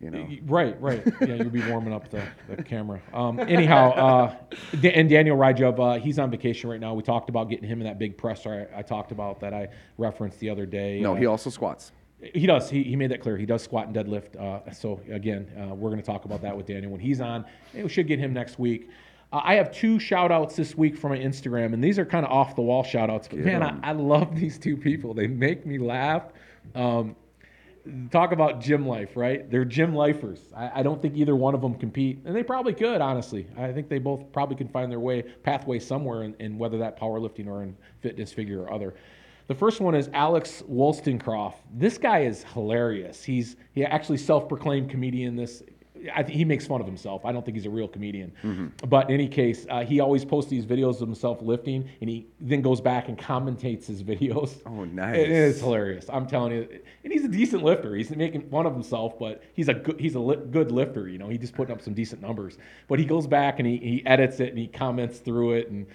[0.00, 0.26] you know.
[0.46, 1.02] Right, right.
[1.20, 3.00] Yeah, you'll be warming up the, the camera.
[3.14, 4.34] Um, anyhow, uh,
[4.82, 6.92] and Daniel Rajub, uh, he's on vacation right now.
[6.94, 9.68] We talked about getting him in that big presser I, I talked about that I
[9.98, 10.98] referenced the other day.
[11.00, 11.92] No, Uh, he also squats.
[12.34, 12.68] He does.
[12.70, 13.36] He, he made that clear.
[13.36, 14.36] He does squat and deadlift.
[14.36, 17.44] Uh, so again, uh, we're going to talk about that with Daniel when he's on.
[17.74, 18.88] And we should get him next week.
[19.32, 22.26] Uh, I have two shout outs this week from my Instagram, and these are kind
[22.26, 23.28] of off the wall shout outs.
[23.28, 23.78] But man, I.
[23.82, 25.14] I love these two people.
[25.14, 26.24] They make me laugh.
[26.74, 27.16] Um,
[28.10, 29.50] talk about gym life, right?
[29.50, 30.40] They're gym lifers.
[30.54, 33.46] I, I don't think either one of them compete, and they probably could, honestly.
[33.56, 36.98] I think they both probably can find their way pathway somewhere in, in whether that
[36.98, 38.94] powerlifting or in fitness figure or other.
[39.48, 41.56] The first one is Alex Wollstonecroft.
[41.74, 43.24] This guy is hilarious.
[43.24, 45.34] He's he actually self-proclaimed comedian.
[45.34, 45.62] This
[46.14, 47.24] I think he makes fun of himself.
[47.24, 48.32] I don't think he's a real comedian.
[48.88, 52.26] But in any case, uh, he always posts these videos of himself lifting, and he
[52.40, 54.60] then goes back and commentates his videos.
[54.66, 55.16] Oh, It nice.
[55.28, 56.06] is hilarious.
[56.12, 56.68] I'm telling you,
[57.04, 57.94] and he's a decent lifter.
[57.94, 61.08] He's making fun of himself, but he's a good, he's a li- good lifter.
[61.08, 62.58] You know, he just putting up some decent numbers.
[62.88, 65.86] But he goes back and he, he edits it and he comments through it, and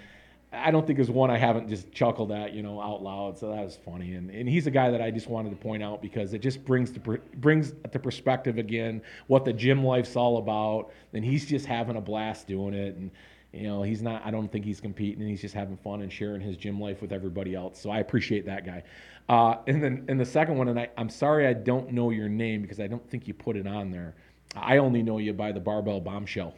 [0.54, 3.38] I don't think there's one I haven't just chuckled at, you know, out loud.
[3.38, 5.84] So that was funny, and and he's a guy that I just wanted to point
[5.84, 10.38] out because it just brings per- brings to perspective again what the gym life's all
[10.38, 13.12] about, and he's just having a blast doing it, and.
[13.54, 16.12] You know, he's not, I don't think he's competing and he's just having fun and
[16.12, 17.80] sharing his gym life with everybody else.
[17.80, 18.84] So I appreciate that guy.
[19.30, 22.28] Uh, and then, and the second one, and I, I'm sorry I don't know your
[22.30, 24.16] name because I don't think you put it on there.
[24.56, 26.56] I only know you by the Barbell Bombshell.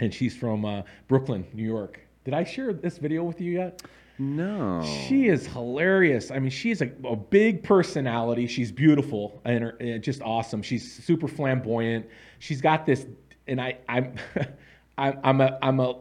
[0.00, 2.00] And she's from uh, Brooklyn, New York.
[2.28, 3.80] Did I share this video with you yet?
[4.18, 4.84] No.
[5.08, 6.30] She is hilarious.
[6.30, 8.46] I mean, she's a, a big personality.
[8.46, 10.60] She's beautiful and, her, and just awesome.
[10.60, 12.04] She's super flamboyant.
[12.38, 13.06] She's got this,
[13.46, 14.12] and I, I'm,
[14.98, 15.94] I'm, I'm a, I'm a,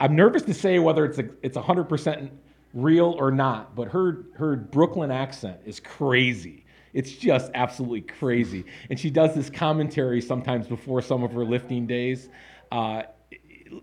[0.00, 2.32] I'm nervous to say whether it's a, it's hundred percent
[2.74, 3.76] real or not.
[3.76, 6.64] But her, her Brooklyn accent is crazy.
[6.92, 8.64] It's just absolutely crazy.
[8.90, 12.30] And she does this commentary sometimes before some of her lifting days.
[12.72, 13.02] Uh,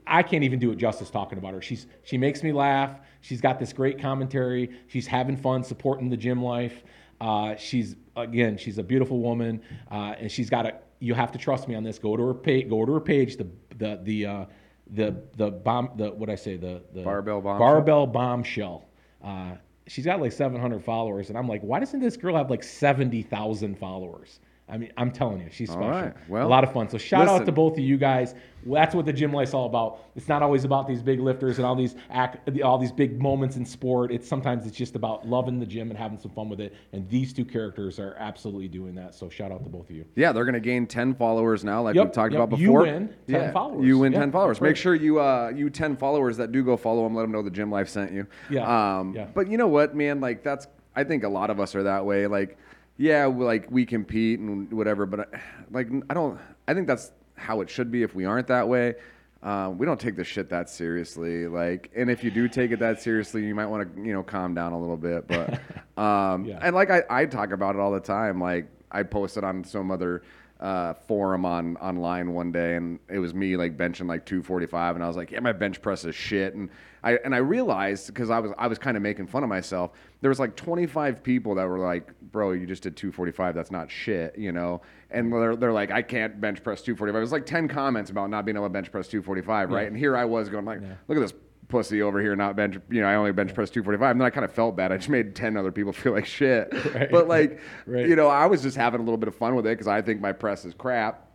[0.05, 1.61] I can't even do it justice talking about her.
[1.61, 2.99] She's she makes me laugh.
[3.21, 4.71] She's got this great commentary.
[4.87, 6.83] She's having fun supporting the gym life.
[7.21, 9.61] Uh, she's again, she's a beautiful woman,
[9.91, 10.75] uh, and she's got a.
[10.99, 11.97] You have to trust me on this.
[11.97, 12.69] Go to her page.
[12.69, 13.37] Go to her page.
[13.37, 14.45] The the the uh,
[14.91, 15.91] the the bomb.
[15.95, 17.59] The what I say the the Barbell bombshell?
[17.59, 18.89] Barbell bombshell.
[19.23, 19.51] Uh,
[19.87, 23.77] she's got like 700 followers, and I'm like, why doesn't this girl have like 70,000
[23.77, 24.39] followers?
[24.69, 25.89] I mean, I'm telling you, she's special.
[25.89, 26.13] right.
[26.27, 26.89] Well, a lot of fun.
[26.89, 28.35] So shout out to both of you guys.
[28.65, 30.03] Well, that's what the gym life's all about.
[30.17, 33.55] It's not always about these big lifters and all these act, all these big moments
[33.55, 34.11] in sport.
[34.11, 36.73] It's sometimes it's just about loving the gym and having some fun with it.
[36.91, 39.15] And these two characters are absolutely doing that.
[39.15, 40.03] So shout out to both of you.
[40.15, 42.43] Yeah, they're gonna gain ten followers now, like Yep, we talked yep.
[42.43, 42.81] about You before.
[42.81, 43.85] win 10 yeah, followers.
[43.85, 44.59] You win Yeah, ten followers.
[44.61, 47.15] Make sure you uh you ten followers that do go follow them.
[47.15, 48.27] Let them know the gym life sent you.
[48.49, 49.27] Yeah, Um, yeah.
[49.33, 50.19] But you know what, man?
[50.19, 52.27] Like that's I think a lot of us are that way.
[52.27, 52.57] Like,
[52.99, 55.41] yeah, like we compete and whatever, but I,
[55.71, 56.39] like I don't.
[56.67, 58.03] I think that's how it should be.
[58.03, 58.93] If we aren't that way.
[59.41, 62.79] Um, we don't take this shit that seriously, like, and if you do take it
[62.79, 65.29] that seriously, you might want to, you know, calm down a little bit.
[65.29, 65.61] But,
[65.97, 66.59] um, Yeah.
[66.61, 68.41] and like I, I talk about it all the time.
[68.41, 70.23] Like I posted on some other
[70.59, 75.03] uh, forum on online one day, and it was me like benching like 245, and
[75.05, 76.53] I was like, yeah, my bench press is shit.
[76.55, 76.69] And
[77.01, 79.91] I and I realized because I was I was kind of making fun of myself.
[80.21, 83.55] There was like 25 people that were like, bro, you just did 245.
[83.55, 84.81] That's not shit, you know.
[85.11, 87.17] And they're, they're like, I can't bench press 245.
[87.17, 89.87] It was like 10 comments about not being able to bench press 245, right?
[89.87, 91.33] And here I was going like, look at this
[91.69, 92.77] pussy over here, not bench.
[92.89, 94.11] You know, I only bench press 245.
[94.11, 94.91] And then I kind of felt bad.
[94.91, 96.67] I just made 10 other people feel like shit.
[96.93, 97.09] Right.
[97.09, 98.07] But like, Right.
[98.07, 100.01] you know, I was just having a little bit of fun with it because I
[100.01, 101.27] think my press is crap.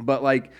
[0.00, 0.52] But like,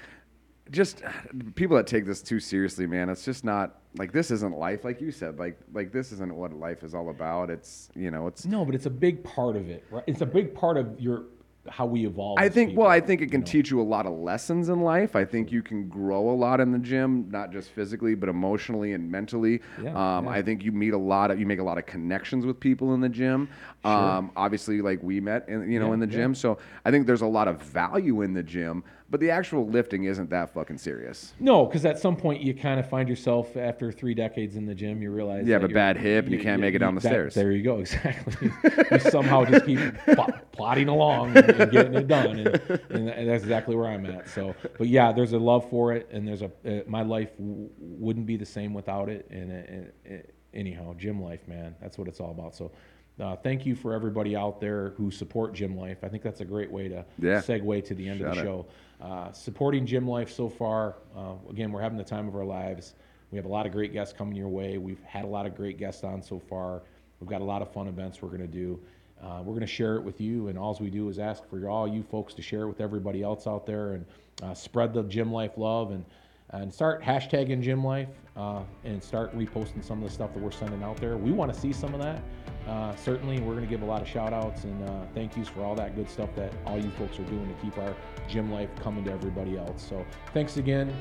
[0.71, 1.03] just
[1.55, 3.09] people that take this too seriously, man.
[3.09, 5.39] It's just not like this isn't life, like you said.
[5.39, 7.51] Like, like this isn't what life is all about.
[7.51, 8.45] It's you know, it's.
[8.45, 10.05] No, but it's a big part of it, right?
[10.07, 11.25] It's a big part of your
[11.71, 12.39] how we evolve.
[12.39, 12.71] I think.
[12.71, 13.47] people, Well, I think it you can know?
[13.47, 15.17] teach you a lot of lessons in life.
[15.17, 18.93] I think you can grow a lot in the gym, not just physically, but emotionally
[18.93, 19.61] and mentally.
[19.83, 20.31] Yeah, um, yeah.
[20.31, 22.95] I think you meet a lot of, you make a lot of connections with people
[22.95, 23.49] in the gym.
[23.85, 26.35] Um, obviously, like we met, in, you know, Yeah, in the gym.
[26.35, 30.05] So I think there's a lot of value in the gym, but the actual lifting
[30.05, 31.33] isn't that fucking serious.
[31.41, 34.75] No, because at some point you kind of find yourself after three decades in the
[34.75, 37.01] gym, you realize You have a bad hip and you can't make it down the
[37.01, 37.35] that- stairs.
[37.35, 38.51] There you go, exactly.
[38.91, 43.25] you somehow just keep pl- plodding along and, and getting it done, and, and tha-
[43.27, 44.29] that's exactly where I'm at.
[44.29, 47.71] So, but yeah, there's a love for it, and there's a uh, my life w-
[47.79, 49.27] wouldn't be the same without it.
[49.31, 52.55] And, and, and anyhow, gym life, man, that's what it's all about.
[52.55, 52.73] So.
[53.21, 55.99] Uh, thank you for everybody out there who support Gym Life.
[56.05, 57.41] I think that's a great way to Yeah.
[57.41, 58.67] segue to the end of the Shout show.
[59.01, 60.97] Uh, supporting Gym Life so far.
[61.17, 62.95] Uh, again, we're having the time of our lives.
[63.31, 64.79] We have a lot of great guests coming your way.
[64.79, 66.83] We've had a lot of great guests on so far.
[67.21, 68.81] We've got a lot of fun events we're going to do.
[69.23, 71.69] Uh, we're going to share it with you, and all we do is ask for
[71.69, 74.07] all you folks to share it with everybody else out there and
[74.43, 76.05] uh, spread the Gym Life love and
[76.51, 80.51] and start hashtagging Gym Life uh, and start reposting some of the stuff that we're
[80.51, 81.17] sending out there.
[81.17, 82.23] We want to see some of that.
[82.69, 85.49] Uh, certainly, we're going to give a lot of shout outs and uh, thank yous
[85.49, 87.95] for all that good stuff that all you folks are doing to keep our
[88.29, 89.83] gym life coming to everybody else.
[89.83, 90.05] So,
[90.35, 90.95] thanks again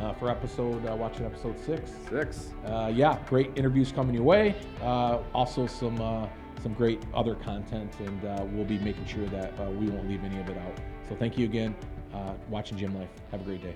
[0.00, 1.90] uh, for episode, uh, watching episode six.
[2.08, 2.50] Six.
[2.64, 4.54] Uh, yeah, great interviews coming your way.
[4.80, 6.26] Uh, also, some uh,
[6.62, 10.24] some great other content, and uh, we'll be making sure that uh, we won't leave
[10.24, 10.78] any of it out.
[11.08, 11.74] So, thank you again.
[12.14, 13.10] Uh, watching Gym Life.
[13.30, 13.74] Have a great day.